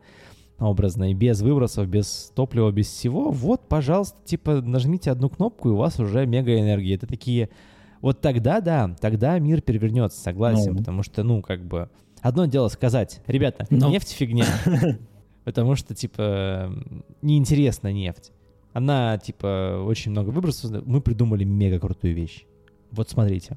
[0.59, 5.73] образно, и без выбросов, без топлива, без всего, вот, пожалуйста, типа, нажмите одну кнопку, и
[5.73, 6.95] у вас уже мега энергия.
[6.95, 7.49] Это такие
[8.05, 10.79] вот тогда, да, тогда мир перевернется, согласен, ну.
[10.79, 11.89] потому что, ну, как бы,
[12.21, 13.67] одно дело сказать, ребята.
[13.71, 13.89] Ну.
[13.89, 14.45] нефть фигня,
[15.45, 16.71] потому что, типа,
[17.23, 18.31] неинтересна нефть.
[18.75, 22.45] Она, типа, очень много выбросов, мы придумали мега крутую вещь.
[22.91, 23.57] Вот смотрите.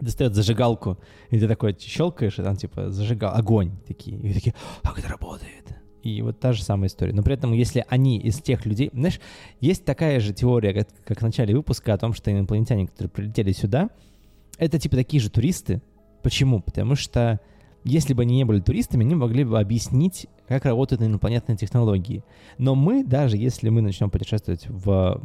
[0.00, 0.98] Достает зажигалку,
[1.30, 4.18] и ты такой щелкаешь, и там, типа, зажигал, огонь такие.
[4.18, 5.76] И такие, как это работает?
[6.04, 7.14] И вот та же самая история.
[7.14, 8.90] Но при этом, если они из тех людей...
[8.92, 9.20] Знаешь,
[9.60, 13.52] есть такая же теория, как, как в начале выпуска, о том, что инопланетяне, которые прилетели
[13.52, 13.88] сюда,
[14.58, 15.80] это типа такие же туристы.
[16.22, 16.60] Почему?
[16.60, 17.40] Потому что
[17.84, 22.22] если бы они не были туристами, они могли бы объяснить, как работают инопланетные технологии.
[22.58, 25.20] Но мы, даже если мы начнем путешествовать в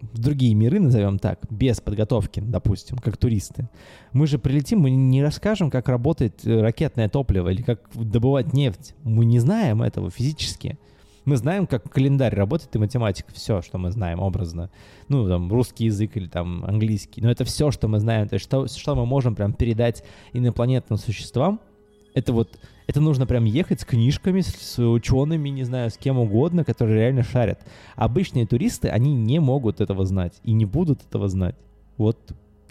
[0.00, 3.68] в другие миры, назовем так, без подготовки, допустим, как туристы.
[4.12, 8.94] Мы же прилетим, мы не расскажем, как работает э, ракетное топливо или как добывать нефть.
[9.02, 10.78] Мы не знаем этого физически.
[11.24, 13.32] Мы знаем, как календарь работает и математика.
[13.32, 14.70] Все, что мы знаем образно.
[15.08, 17.22] Ну, там, русский язык или там английский.
[17.22, 18.28] Но это все, что мы знаем.
[18.28, 21.60] То есть, что, что мы можем прям передать инопланетным существам,
[22.14, 26.64] это вот это нужно прям ехать с книжками, с учеными, не знаю, с кем угодно,
[26.64, 27.60] которые реально шарят.
[27.96, 31.56] Обычные туристы, они не могут этого знать и не будут этого знать.
[31.96, 32.18] Вот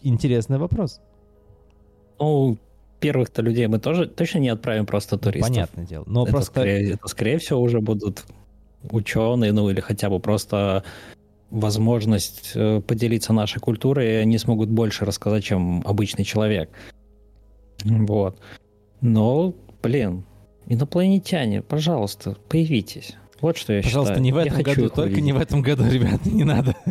[0.03, 1.01] интересный вопрос.
[2.19, 2.57] Ну,
[2.99, 5.49] первых-то людей мы тоже точно не отправим просто туристов.
[5.49, 6.03] Понятное дело.
[6.07, 6.51] Но это просто...
[6.51, 8.25] Скорее, это, скорее всего, уже будут
[8.91, 10.83] ученые, ну или хотя бы просто
[11.49, 16.69] возможность э, поделиться нашей культурой, и они смогут больше рассказать, чем обычный человек.
[17.83, 18.39] Вот.
[19.01, 19.53] Но
[19.83, 20.25] Блин,
[20.67, 23.15] инопланетяне, пожалуйста, появитесь.
[23.41, 24.23] Вот что я Пожалуйста, считаю.
[24.23, 26.77] не в этом я году, только не в этом году, ребята, не надо.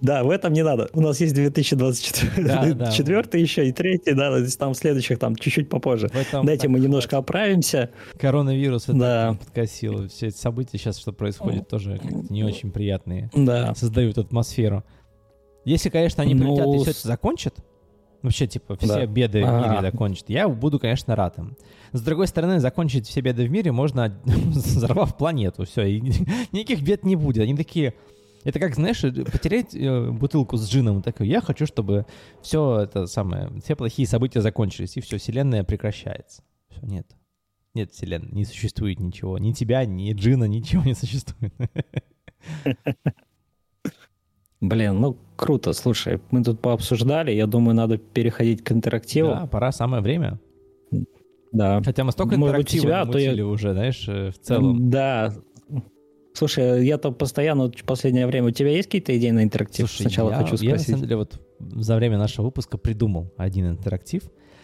[0.00, 0.88] Да, в этом не надо.
[0.92, 6.10] У нас есть 2024 еще и третий, да, там следующих там чуть-чуть попозже.
[6.42, 7.90] Дайте мы немножко оправимся.
[8.18, 10.08] Коронавирус это подкосил.
[10.08, 13.30] Все эти события сейчас, что происходит, тоже не очень приятные.
[13.34, 13.72] Да.
[13.76, 14.82] Создают атмосферу.
[15.64, 17.54] Если, конечно, они прилетят и все это закончат,
[18.22, 19.06] вообще, типа, все да.
[19.06, 19.62] беды А-а-а.
[19.62, 21.56] в мире закончит, я буду, конечно, рад им.
[21.92, 26.00] С другой стороны, закончить все беды в мире можно, взорвав планету, все, и
[26.52, 27.42] никаких бед не будет.
[27.42, 27.94] Они такие...
[28.44, 32.06] Это как, знаешь, потерять э, бутылку с джином, такой, я хочу, чтобы
[32.40, 36.42] все это самое, все плохие события закончились, и все, вселенная прекращается.
[36.70, 37.06] Все, нет.
[37.74, 39.38] Нет вселенной, не существует ничего.
[39.38, 41.52] Ни тебя, ни джина, ничего не существует.
[44.60, 49.30] Блин, ну круто, слушай, мы тут пообсуждали, я думаю, надо переходить к интерактиву.
[49.30, 50.40] Да, пора, самое время.
[51.52, 51.80] Да.
[51.84, 53.46] Хотя мы столько Может интерактива тебя, то я...
[53.46, 54.90] уже, знаешь, э, в целом.
[54.90, 55.32] Да.
[56.34, 58.48] Слушай, я-то постоянно в последнее время...
[58.48, 59.88] У тебя есть какие-то идеи на интерактив?
[59.88, 60.68] Слушай, Сначала я, хочу спросить.
[60.68, 64.22] Я, на самом деле, вот за время нашего выпуска придумал один интерактив.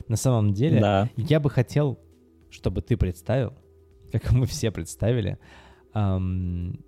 [0.09, 1.09] На самом деле, да.
[1.17, 1.99] я бы хотел,
[2.51, 3.55] чтобы ты представил,
[4.13, 5.39] как мы все представили,
[5.95, 6.85] эм,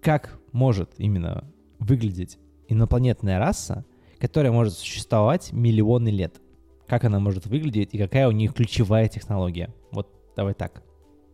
[0.00, 3.84] как может именно выглядеть инопланетная раса,
[4.18, 6.40] которая может существовать миллионы лет.
[6.86, 9.74] Как она может выглядеть и какая у них ключевая технология.
[9.90, 10.82] Вот давай так.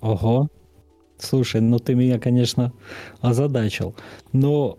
[0.00, 0.48] Ого.
[1.18, 2.72] Слушай, ну ты меня, конечно,
[3.20, 3.94] озадачил.
[4.32, 4.78] Но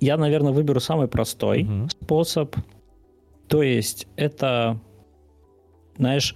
[0.00, 1.88] я, наверное, выберу самый простой угу.
[1.88, 2.54] способ.
[3.48, 4.80] То есть это,
[5.96, 6.34] знаешь,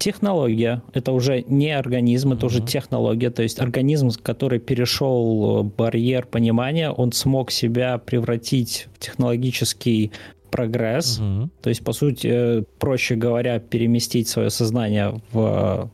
[0.00, 2.46] технология, это уже не организм, это mm-hmm.
[2.46, 8.98] уже технология, то есть организм, который перешел э, барьер понимания, он смог себя превратить в
[8.98, 10.10] технологический
[10.50, 11.48] прогресс, mm-hmm.
[11.62, 15.90] то есть, по сути, э, проще говоря, переместить свое сознание в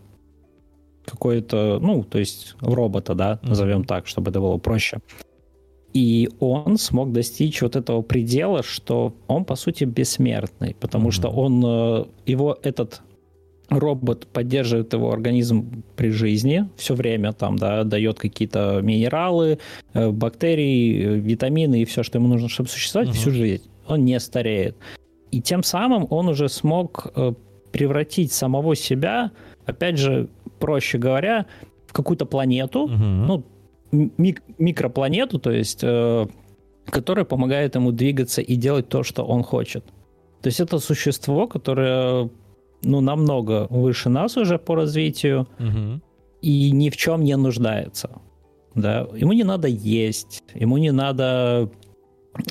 [1.05, 3.49] какое-то, ну, то есть в робота, да, mm-hmm.
[3.49, 4.99] назовем так, чтобы это было проще.
[5.93, 11.13] И он смог достичь вот этого предела, что он, по сути, бессмертный, потому mm-hmm.
[11.13, 13.03] что он, э, его этот
[13.69, 19.59] робот поддерживает его организм при жизни все время, там, да, дает какие-то минералы,
[19.95, 23.15] э, бактерии, витамины и все, что ему нужно, чтобы существовать uh-huh.
[23.15, 23.69] всю жизнь.
[23.87, 24.77] Он не стареет.
[25.31, 27.33] И тем самым он уже смог э,
[27.73, 29.33] превратить самого себя,
[29.65, 31.47] опять же, проще говоря,
[31.87, 32.95] в какую-то планету, угу.
[32.95, 33.45] ну,
[33.93, 36.27] мик- микропланету, то есть, э,
[36.87, 39.85] которая помогает ему двигаться и делать то, что он хочет.
[40.43, 42.31] То есть это существо, которое
[42.83, 46.01] ну, намного выше нас уже по развитию угу.
[46.43, 48.11] и ни в чем не нуждается.
[48.75, 49.07] Да?
[49.17, 51.71] Ему не надо есть, ему не надо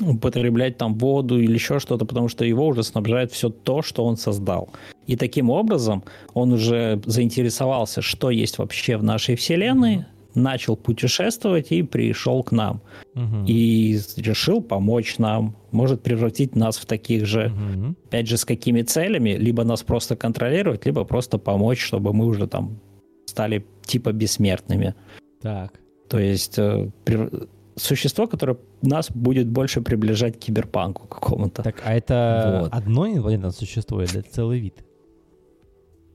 [0.02, 4.16] употреблять там воду или еще что-то, потому что его уже снабжает все то, что он
[4.16, 4.70] создал.
[5.06, 6.02] И таким образом
[6.34, 10.06] он уже заинтересовался, что есть вообще в нашей Вселенной,
[10.36, 12.82] начал путешествовать и пришел к нам.
[13.14, 13.44] Угу.
[13.46, 17.52] И решил помочь нам, может превратить нас в таких же.
[17.52, 17.94] Угу.
[18.06, 19.30] Опять же, с какими целями?
[19.30, 22.78] Либо нас просто контролировать, либо просто помочь, чтобы мы уже там
[23.26, 24.94] стали типа бессмертными.
[25.40, 25.72] Так.
[26.08, 26.90] То есть э,
[27.76, 31.62] существо, которое нас будет больше приближать к киберпанку какому-то.
[31.62, 32.72] Так, а это вот.
[32.72, 34.85] одно инопланетное существо или целый вид?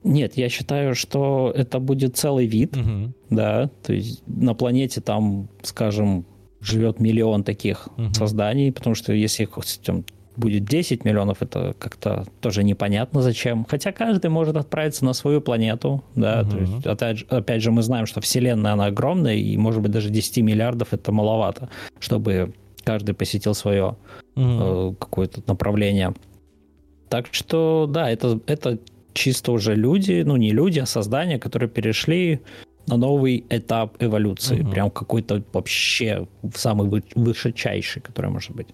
[0.04, 3.14] Нет, я считаю, что это будет целый вид, угу.
[3.30, 6.26] да, то есть на планете там, скажем,
[6.60, 8.14] живет миллион таких угу.
[8.14, 9.52] созданий, потому что если их
[9.84, 10.04] там,
[10.36, 13.66] будет 10 миллионов, это как-то тоже непонятно зачем.
[13.70, 16.52] Хотя каждый может отправиться на свою планету, да, угу.
[16.52, 19.92] то есть опять, же, опять же мы знаем, что Вселенная, она огромная, и может быть
[19.92, 23.96] даже 10 миллиардов это маловато, чтобы каждый посетил свое
[24.36, 24.44] угу.
[24.46, 26.14] э, какое-то направление.
[27.10, 28.80] Так что, да, это, это
[29.14, 32.42] чисто уже люди, ну не люди, а создания, которые перешли
[32.88, 34.72] на новый этап эволюции, угу.
[34.72, 38.68] прям какой-то вообще самый высочайший, который может быть.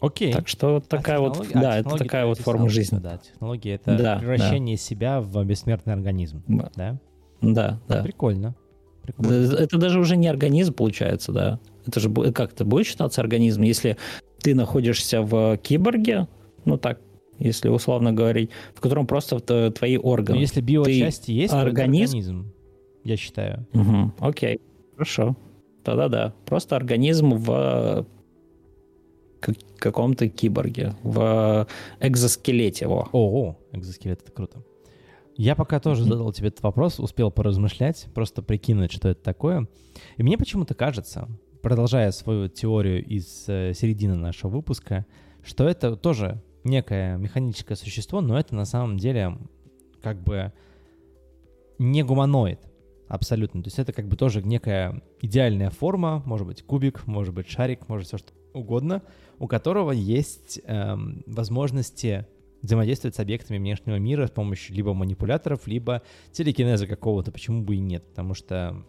[0.00, 0.32] Окей.
[0.32, 2.98] Так что такая а вот, а да, это такая вот форма жизни.
[2.98, 4.82] Да, технология это да, превращение да.
[4.82, 6.70] себя в бессмертный организм, да?
[6.74, 6.98] Да,
[7.42, 7.80] да.
[7.86, 8.02] да.
[8.02, 8.54] Прикольно.
[9.02, 9.54] Прикольно.
[9.54, 11.60] Это даже уже не организм получается, да.
[11.86, 13.96] Это же как это будет считаться организм, если
[14.40, 16.28] ты находишься в киборге,
[16.64, 17.00] ну так
[17.40, 19.40] если условно говорить, в котором просто
[19.72, 20.36] твои органы.
[20.36, 22.52] Но если биочасти есть, организм, организм,
[23.02, 23.66] я считаю.
[23.72, 24.60] Угу, окей,
[24.94, 25.36] хорошо.
[25.82, 26.34] Тогда да.
[26.44, 28.06] Просто организм в
[29.78, 31.66] каком-то киборге, в
[32.00, 33.08] экзоскелете его.
[33.12, 34.62] О, экзоскелет, это круто.
[35.36, 39.66] Я пока тоже задал тебе этот вопрос, успел поразмышлять, просто прикинуть, что это такое.
[40.18, 41.28] И мне почему-то кажется,
[41.62, 45.06] продолжая свою теорию из э, середины нашего выпуска,
[45.42, 49.38] что это тоже некое механическое существо, но это на самом деле
[50.02, 50.52] как бы
[51.78, 52.60] не гуманоид
[53.08, 53.62] абсолютно.
[53.62, 57.88] То есть это как бы тоже некая идеальная форма, может быть кубик, может быть шарик,
[57.88, 59.02] может все что угодно,
[59.38, 62.26] у которого есть эм, возможности
[62.62, 66.02] взаимодействовать с объектами внешнего мира с помощью либо манипуляторов, либо
[66.32, 68.84] телекинеза какого-то, почему бы и нет, потому что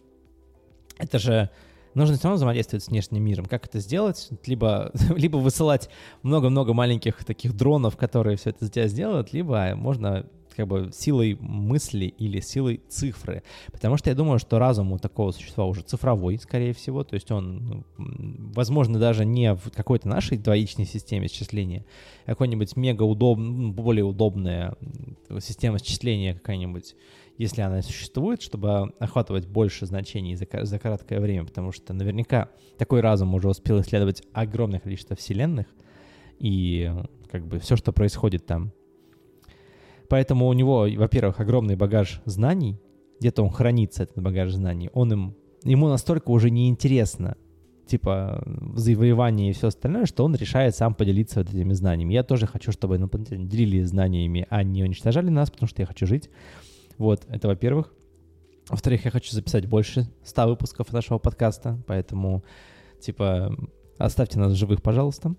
[0.98, 1.50] это же
[1.94, 3.46] нужно все равно взаимодействовать с внешним миром.
[3.46, 4.30] Как это сделать?
[4.46, 5.90] Либо, либо высылать
[6.24, 10.26] много-много маленьких таких дронов, которые все это за тебя сделают, либо можно
[10.56, 13.44] как бы силой мысли или силой цифры.
[13.72, 17.04] Потому что я думаю, что разум у такого существа уже цифровой, скорее всего.
[17.04, 21.86] То есть он, возможно, даже не в какой-то нашей двоичной системе счисления,
[22.26, 24.76] а какой-нибудь мега удобный, более удобная
[25.40, 26.96] система счисления какая-нибудь
[27.42, 33.02] если она существует, чтобы охватывать больше значений за, за краткое время, потому что наверняка такой
[33.02, 35.66] разум уже успел исследовать огромное количество вселенных
[36.38, 36.92] и
[37.32, 38.72] как бы все, что происходит там.
[40.08, 42.80] Поэтому у него, во-первых, огромный багаж знаний,
[43.20, 47.38] где-то он хранится, этот багаж знаний, он им, ему настолько уже неинтересно,
[47.88, 48.44] типа,
[48.76, 52.14] завоевание и все остальное, что он решает сам поделиться вот этими знаниями.
[52.14, 56.06] Я тоже хочу, чтобы инопланетяне делились знаниями, а не уничтожали нас, потому что я хочу
[56.06, 56.30] жить.
[57.02, 57.92] Вот, это во-первых.
[58.70, 62.44] Во-вторых, я хочу записать больше 100 выпусков нашего подкаста, поэтому,
[63.00, 63.58] типа,
[63.98, 65.34] оставьте нас живых, пожалуйста.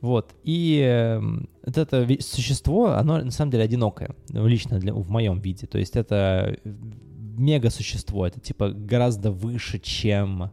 [0.00, 5.10] Вот, и э, вот это существо, оно на самом деле одинокое, ну, лично для, в
[5.10, 5.66] моем виде.
[5.66, 10.50] То есть это мега-существо, это типа гораздо выше, чем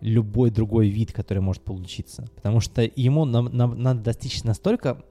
[0.00, 2.28] любой другой вид, который может получиться.
[2.36, 5.02] Потому что ему нам, нам надо достичь настолько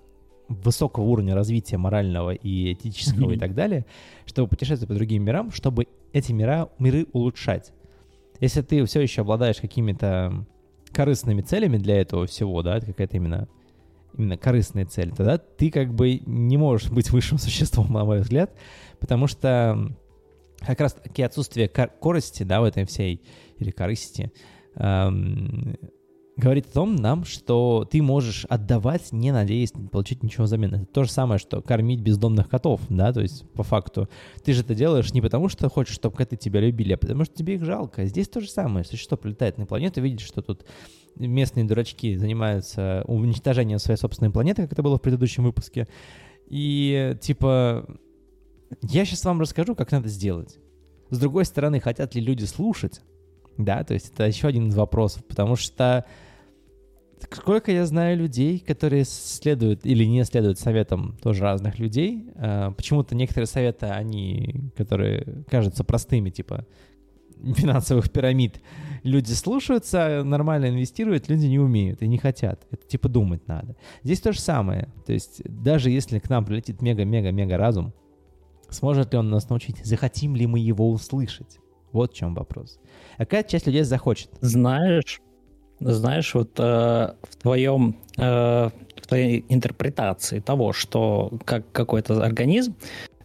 [0.47, 3.35] высокого уровня развития морального и этического mm-hmm.
[3.35, 3.85] и так далее,
[4.25, 7.73] чтобы путешествовать по другим мирам, чтобы эти мира, миры улучшать.
[8.39, 10.45] Если ты все еще обладаешь какими-то
[10.91, 13.47] корыстными целями для этого всего, да, это какая-то именно,
[14.15, 18.55] именно корыстная цель, тогда ты как бы не можешь быть высшим существом, на мой взгляд,
[18.99, 19.95] потому что
[20.59, 23.21] как раз таки отсутствие кор- корости, да, в этой всей,
[23.57, 24.31] или корысти,
[24.75, 25.77] эм,
[26.37, 30.75] говорит о том нам, что ты можешь отдавать, не надеясь получить ничего взамен.
[30.75, 34.07] Это то же самое, что кормить бездомных котов, да, то есть по факту.
[34.43, 37.35] Ты же это делаешь не потому, что хочешь, чтобы коты тебя любили, а потому что
[37.35, 38.05] тебе их жалко.
[38.05, 38.85] Здесь то же самое.
[38.85, 40.65] Что прилетает на планету, видишь, что тут
[41.15, 45.87] местные дурачки занимаются уничтожением своей собственной планеты, как это было в предыдущем выпуске.
[46.47, 47.87] И типа,
[48.83, 50.59] я сейчас вам расскажу, как надо сделать.
[51.09, 53.01] С другой стороны, хотят ли люди слушать?
[53.57, 56.05] Да, то есть это еще один из вопросов, потому что
[57.31, 62.29] сколько я знаю людей, которые следуют или не следуют советам тоже разных людей.
[62.35, 66.65] А, почему-то некоторые советы, они, которые кажутся простыми, типа
[67.55, 68.61] финансовых пирамид,
[69.03, 72.65] люди слушаются, нормально инвестируют, люди не умеют и не хотят.
[72.71, 73.75] Это типа думать надо.
[74.03, 74.89] Здесь то же самое.
[75.05, 77.93] То есть даже если к нам прилетит мега-мега-мега разум,
[78.69, 81.59] сможет ли он нас научить, захотим ли мы его услышать?
[81.91, 82.79] Вот в чем вопрос.
[83.17, 84.29] А какая часть людей захочет?
[84.41, 85.21] Знаешь,
[85.79, 92.75] знаешь, вот э, в твоем э, в твоей интерпретации того, что как какой-то организм,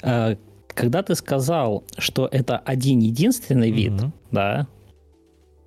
[0.03, 0.37] э,
[0.69, 4.13] когда ты сказал, что это один единственный вид, mm-hmm.
[4.31, 4.67] да,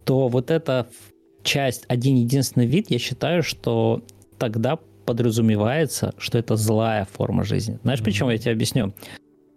[0.04, 0.88] то вот эта
[1.44, 4.04] часть один единственный вид, я считаю, что
[4.38, 7.80] тогда подразумевается, что это злая форма жизни.
[7.84, 8.06] Знаешь, mm-hmm.
[8.06, 8.94] почему я тебе объясню?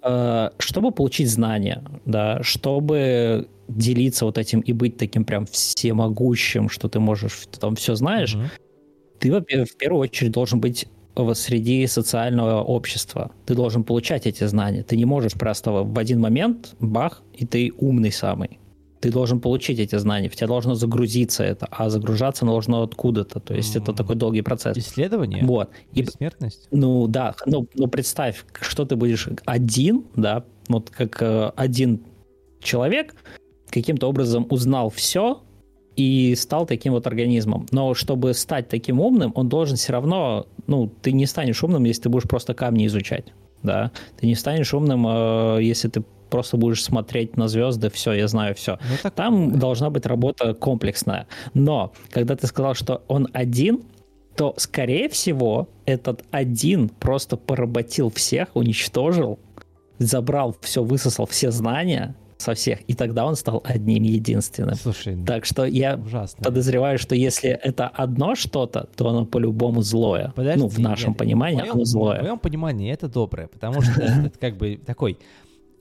[0.03, 6.89] Э, чтобы получить знания, да, чтобы делиться вот этим и быть таким прям всемогущим, что
[6.89, 9.45] ты можешь там все знаешь, mm-hmm.
[9.47, 10.89] ты, в первую очередь должен быть
[11.35, 13.33] среди социального общества.
[13.45, 14.83] Ты должен получать эти знания.
[14.83, 18.59] Ты не можешь просто в один момент, бах, и ты умный самый.
[19.01, 23.39] Ты должен получить эти знания, в тебя должно загрузиться это, а загружаться должно откуда-то.
[23.41, 24.77] То есть это такой долгий процесс.
[24.77, 25.45] Исследование?
[25.45, 25.71] Вот.
[25.93, 26.69] И, Бессмертность?
[26.73, 32.03] Ну да, ну, ну представь, что ты будешь один, да, вот как э, один
[32.61, 33.14] человек
[33.71, 35.41] каким-то образом узнал все,
[35.99, 37.66] и стал таким вот организмом.
[37.73, 42.03] Но чтобы стать таким умным, он должен все равно, ну, ты не станешь умным, если
[42.03, 43.33] ты будешь просто камни изучать,
[43.64, 43.91] да.
[44.16, 48.55] Ты не станешь умным, э, если ты просто будешь смотреть на звезды, все, я знаю
[48.55, 48.79] все.
[48.89, 49.14] Ну, так...
[49.14, 51.27] Там должна быть работа комплексная.
[51.55, 53.83] Но когда ты сказал, что он один,
[54.37, 59.41] то, скорее всего, этот один просто поработил всех, уничтожил,
[59.99, 64.76] забрал все, высосал все знания, со всех, и тогда он стал одним единственным.
[64.76, 66.45] Слушай, так что я ужасно.
[66.45, 70.32] подозреваю, что если это одно что-то, то оно по-любому злое.
[70.34, 72.20] Подожди, ну, в нашем нет, понимании в моем, оно злое.
[72.20, 75.18] В моем понимании это доброе, потому что это как бы такой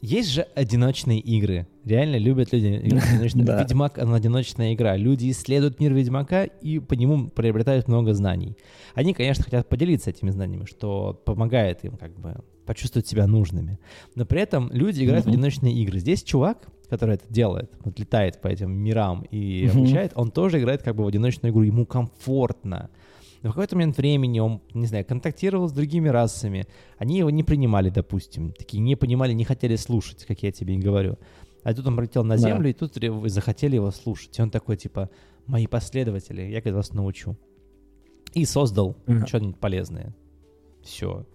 [0.01, 1.67] есть же одиночные игры.
[1.83, 2.67] Реально любят люди.
[2.83, 4.95] Ведьмак— одиночная игра.
[4.95, 8.57] Люди исследуют мир Ведьмака и по нему приобретают много знаний.
[8.93, 12.35] Они, конечно, хотят поделиться этими знаниями, что помогает им как бы
[12.67, 13.79] почувствовать себя нужными.
[14.13, 15.29] Но при этом люди играют mm-hmm.
[15.29, 15.99] в одиночные игры.
[15.99, 19.71] Здесь чувак, который это делает, вот летает по этим мирам и mm-hmm.
[19.71, 21.63] обучает, он тоже играет как бы в одиночную игру.
[21.63, 22.89] Ему комфортно.
[23.41, 26.67] Но в какой-то момент времени он, не знаю, контактировал с другими расами.
[26.97, 28.51] Они его не принимали, допустим.
[28.51, 31.17] Такие не понимали, не хотели слушать, как я тебе и говорю.
[31.63, 32.69] А тут он прилетел на Землю, да.
[32.69, 32.93] и тут
[33.29, 34.37] захотели его слушать.
[34.37, 35.09] И он такой, типа,
[35.45, 37.37] мои последователи, я как вас научу.
[38.33, 39.27] И создал mm-hmm.
[39.27, 40.15] что-нибудь полезное.
[40.83, 41.25] Все.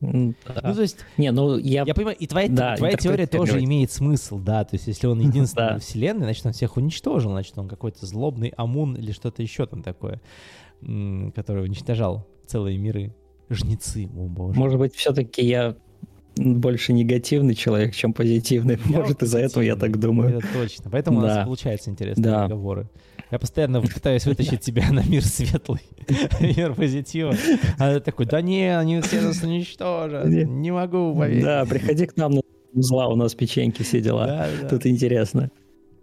[0.00, 0.60] Да.
[0.62, 0.98] Ну, то есть...
[1.16, 1.84] Не, ну я...
[1.86, 5.20] Я понимаю, и твоя, да, твоя теория тоже имеет смысл, да, то есть если он
[5.20, 9.66] единственный в вселенной, значит, он всех уничтожил, значит, он какой-то злобный амун или что-то еще
[9.66, 10.20] там такое,
[10.80, 13.14] который уничтожал целые миры.
[13.50, 14.58] Жнецы, о боже.
[14.58, 15.76] Может быть, все-таки я
[16.36, 18.78] больше негативный человек, чем позитивный.
[18.86, 20.38] Я Может, из-за этого я так думаю.
[20.38, 20.90] Это точно.
[20.90, 21.26] Поэтому да.
[21.26, 22.42] у нас получаются интересные да.
[22.44, 22.88] разговоры.
[23.30, 25.80] Я постоянно пытаюсь вытащить тебя на мир светлый,
[26.40, 27.34] мир позитива.
[27.78, 30.26] А ты такой, да не, они все нас уничтожат.
[30.26, 31.44] Не могу поверить.
[31.44, 32.42] Да, приходи к нам на
[32.74, 34.26] зла, у нас печеньки, все дела.
[34.26, 34.68] Да, да.
[34.68, 35.50] Тут интересно.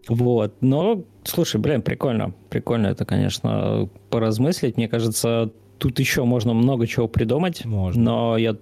[0.07, 2.33] Вот, но, слушай, блин, прикольно.
[2.49, 4.77] Прикольно это, конечно, поразмыслить.
[4.77, 7.65] Мне кажется, тут еще можно много чего придумать.
[7.65, 8.01] Можно.
[8.01, 8.57] Но я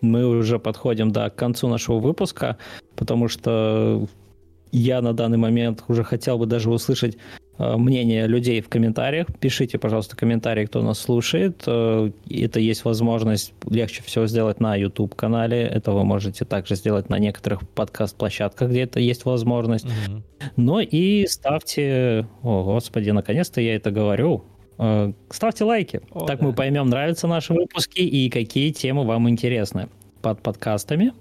[0.00, 2.56] мы уже подходим да, к концу нашего выпуска,
[2.94, 4.06] потому что
[4.72, 7.16] я на данный момент уже хотел бы даже услышать
[7.58, 9.26] э, мнение людей в комментариях.
[9.40, 11.62] Пишите, пожалуйста, комментарии, кто нас слушает.
[11.66, 15.62] Э, это есть возможность легче всего сделать на YouTube-канале.
[15.62, 19.86] Это вы можете также сделать на некоторых подкаст-площадках, где это есть возможность.
[19.86, 20.22] Mm-hmm.
[20.56, 22.26] Ну и ставьте...
[22.42, 24.44] О, господи, наконец-то я это говорю.
[24.78, 26.00] Э, ставьте лайки.
[26.12, 26.46] О, так да.
[26.46, 29.88] мы поймем, нравятся наши выпуски и какие темы вам интересны
[30.22, 31.12] под подкастами.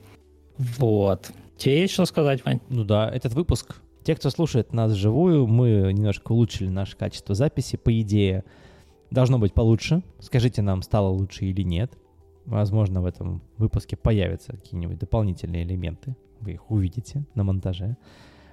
[0.57, 1.31] Вот.
[1.57, 2.61] Тебе есть что сказать, Вань?
[2.69, 3.81] Ну да, этот выпуск.
[4.03, 7.77] Те, кто слушает нас вживую, мы немножко улучшили наше качество записи.
[7.77, 8.45] По идее,
[9.11, 10.03] должно быть получше.
[10.19, 11.97] Скажите нам, стало лучше или нет.
[12.45, 16.15] Возможно, в этом выпуске появятся какие-нибудь дополнительные элементы.
[16.39, 17.97] Вы их увидите на монтаже.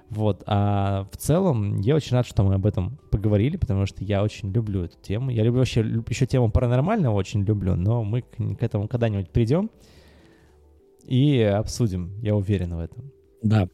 [0.09, 4.23] Вот, а в целом я очень рад, что мы об этом поговорили, потому что я
[4.23, 5.29] очень люблю эту тему.
[5.29, 9.69] Я люблю вообще еще тему паранормального очень люблю, но мы к, к этому когда-нибудь придем
[11.07, 13.11] и обсудим, я уверен в этом.
[13.41, 13.69] Да.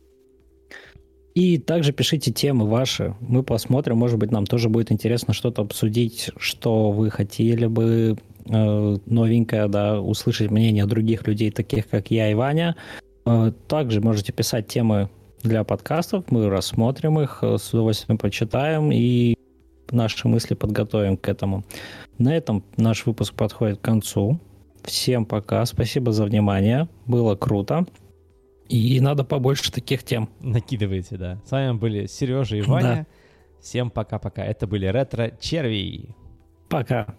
[1.34, 3.16] И также пишите темы ваши.
[3.22, 8.98] Мы посмотрим, может быть, нам тоже будет интересно что-то обсудить, что вы хотели бы э,
[9.06, 12.76] новенькое, да, услышать мнение других людей, таких как я и Ваня.
[13.26, 15.10] Э, также можете писать темы
[15.42, 19.36] для подкастов, мы рассмотрим их, э, с удовольствием почитаем и
[19.92, 21.64] наши мысли подготовим к этому.
[22.18, 24.40] На этом наш выпуск подходит к концу.
[24.84, 27.86] Всем пока, спасибо за внимание, было круто.
[28.68, 30.30] И надо побольше таких тем.
[30.40, 31.42] Накидывайте, да.
[31.46, 32.96] С вами были Сережа и Ваня.
[32.96, 33.08] Да.
[33.62, 34.46] Всем пока-пока.
[34.46, 36.16] Это были ретро-черви.
[36.70, 37.16] Пока.